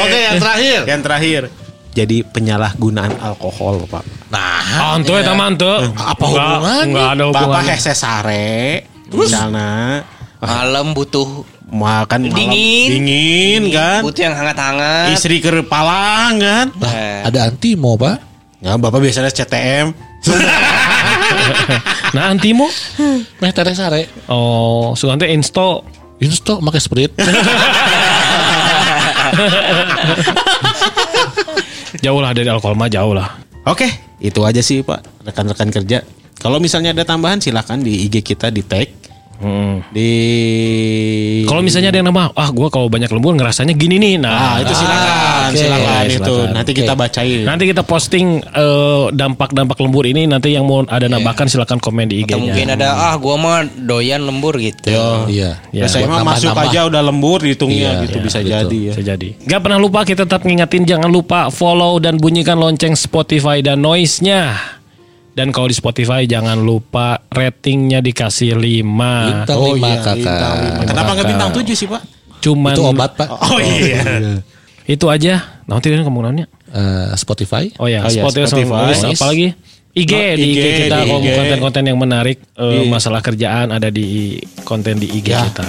Oke, 0.00 0.18
yang 0.22 0.38
terakhir. 0.38 0.78
Yang 0.86 1.00
terakhir. 1.02 1.42
Jadi 1.92 2.16
penyalahgunaan 2.22 3.12
alkohol, 3.18 3.82
Pak. 3.86 4.04
Nah, 4.28 4.60
Ah, 4.68 4.92
ente 4.94 5.10
eta 5.10 5.32
mah 5.32 5.48
ente. 5.48 5.72
Apa 5.94 6.20
Enggak- 6.20 6.48
hubungannya? 6.52 6.84
Enggak 6.84 7.08
ada 7.08 7.22
Bapak 7.26 7.40
hubungannya. 7.40 7.72
hese 7.72 7.94
sare. 7.94 8.84
Misalnya 9.08 9.70
Malam 10.36 10.92
butuh 10.92 11.48
makan 11.66 12.28
malam 12.28 12.36
Dingin. 12.36 12.86
dingin 12.92 13.62
kan. 13.72 14.04
butuh 14.04 14.22
yang 14.22 14.36
hangat-hangat. 14.36 15.08
Istri 15.10 15.40
ke 15.40 15.48
palang 15.64 16.36
kan. 16.36 16.66
Ada 17.24 17.48
antimo, 17.48 17.96
Pak. 17.96 18.20
Ya, 18.60 18.76
Bapak 18.76 19.00
biasanya 19.00 19.28
CTM. 19.28 19.92
Nah, 22.16 22.32
antimo. 22.32 22.64
Meh 23.42 23.52
tere 23.52 23.74
sare. 23.76 24.08
Oh, 24.30 24.96
sugante 24.96 25.28
insto. 25.28 25.84
Insto 26.16 26.62
pakai 26.64 26.80
sprit. 26.80 27.12
Jauh 32.04 32.20
lah 32.20 32.32
dari 32.32 32.48
alkohol 32.48 32.76
mah 32.76 32.88
jauh 32.88 33.12
lah. 33.12 33.36
Oke, 33.66 33.88
itu 34.22 34.40
aja 34.46 34.62
sih 34.62 34.84
Pak, 34.84 35.26
rekan-rekan 35.26 35.74
kerja. 35.74 36.06
Kalau 36.38 36.60
misalnya 36.60 36.92
ada 36.92 37.02
tambahan 37.02 37.40
silahkan 37.40 37.80
di 37.80 38.06
IG 38.06 38.22
kita 38.22 38.52
di 38.52 38.62
tag 38.62 38.86
Hmm. 39.36 39.84
di 39.90 40.10
Kalau 41.44 41.60
misalnya 41.60 41.88
ada 41.88 41.98
yang 42.00 42.08
nama, 42.08 42.32
ah 42.32 42.48
gua 42.50 42.68
kalau 42.68 42.88
banyak 42.88 43.06
lembur 43.06 43.32
ngerasanya 43.32 43.72
gini 43.72 43.96
nih. 43.96 44.14
Ah, 44.18 44.56
Nah, 44.56 44.56
itu 44.60 44.74
silakan, 44.74 45.12
oke. 45.46 45.56
silakan 45.56 46.04
itu. 46.04 46.16
Silakan. 46.16 46.48
Nanti 46.52 46.70
kita 46.72 46.92
Oke. 46.92 47.00
bacain. 47.00 47.40
nanti 47.44 47.64
kita 47.64 47.82
posting 47.82 48.26
eh, 48.42 49.04
dampak-dampak 49.10 49.76
lembur 49.78 50.04
ini 50.04 50.24
nanti 50.24 50.52
yang 50.52 50.64
mau 50.64 50.82
ada 50.82 51.06
nambahkan 51.06 51.46
silakan 51.46 51.78
komen 51.78 52.08
di 52.08 52.22
atau 52.22 52.38
mungkin 52.38 52.66
IG-nya. 52.66 52.76
ada 52.76 52.88
ah 52.92 53.14
gua 53.16 53.34
mah 53.36 53.58
doyan 53.68 54.22
lembur 54.22 54.56
gitu. 54.56 54.90
Iya. 55.28 55.60
Ya. 55.70 55.84
Nah, 55.84 55.88
saya 55.88 56.04
mah 56.06 56.24
masuk 56.24 56.50
nambah-nambah. 56.50 56.72
aja 56.72 56.80
udah 56.88 57.02
lembur 57.02 57.38
hitungnya 57.40 57.90
Iya, 57.94 58.02
gitu 58.04 58.18
iya, 58.18 58.24
bisa 58.24 58.38
betul. 58.40 58.50
jadi 58.50 58.78
ya. 58.80 58.92
Bisa 58.92 59.02
jadi. 59.06 59.28
Gak 59.44 59.60
pernah 59.60 59.78
lupa 59.78 60.00
kita 60.02 60.24
tetap 60.24 60.42
ngingetin 60.42 60.82
jangan 60.82 61.08
lupa 61.08 61.48
follow 61.48 62.00
dan 62.00 62.16
bunyikan 62.16 62.56
lonceng 62.56 62.92
Spotify 62.92 63.60
dan 63.60 63.78
noise-nya. 63.78 64.56
Dan 65.36 65.52
kalau 65.52 65.68
di 65.68 65.76
Spotify 65.76 66.24
jangan 66.24 66.56
lupa 66.56 67.20
ratingnya 67.28 68.00
dikasih 68.00 68.56
5. 68.56 68.80
Bintang 68.80 69.56
Oh 69.60 69.76
lima 69.76 69.84
iya, 69.86 70.00
kakak. 70.00 70.16
bintang. 70.16 70.56
Kenapa 70.88 71.10
nggak 71.12 71.26
bintang 71.28 71.50
tujuh 71.52 71.76
sih 71.76 71.84
Pak? 71.84 72.02
Cuman 72.40 72.72
Itu 72.72 72.82
obat, 72.82 73.10
Pak. 73.14 73.28
Oh 73.28 73.60
iya. 73.60 74.00
Itu 74.86 75.12
aja. 75.12 75.60
Nanti 75.68 75.92
kan 75.92 76.00
kamu 76.00 76.20
nanya. 76.24 76.46
Eh, 76.72 77.12
Spotify. 77.14 77.68
Oh 77.76 77.84
ya, 77.84 78.00
Oh 78.00 78.08
ya, 78.08 78.24
Spotify, 78.24 78.48
Spotify. 78.48 78.96
sama- 78.96 79.12
apa 79.12 79.26
lagi? 79.28 79.48
IG, 79.92 80.12
Oh, 80.12 80.24
di 80.36 80.44
IG, 80.46 80.56
IG, 80.56 80.66
kita 80.82 80.96
kalau 81.02 81.20
konten-konten 81.20 81.82
yang 81.84 81.96
menarik 81.96 82.38
eh, 82.52 82.84
masalah 82.86 83.20
kerjaan 83.20 83.72
ada 83.72 83.88
di 83.88 84.36
konten 84.62 84.96
di 84.96 85.08
IG 85.10 85.32
Ya. 85.32 85.44
kita. 85.44 85.68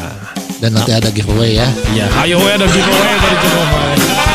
Dan 0.60 0.74
nanti 0.74 0.92
ada 0.92 1.12
giveaway 1.12 1.56
ya. 1.56 1.68
Ya, 1.92 2.08
ayo 2.24 2.40
ada 2.40 2.64
giveaway 2.66 3.16
dari 3.20 3.36
giveaway. 3.38 4.27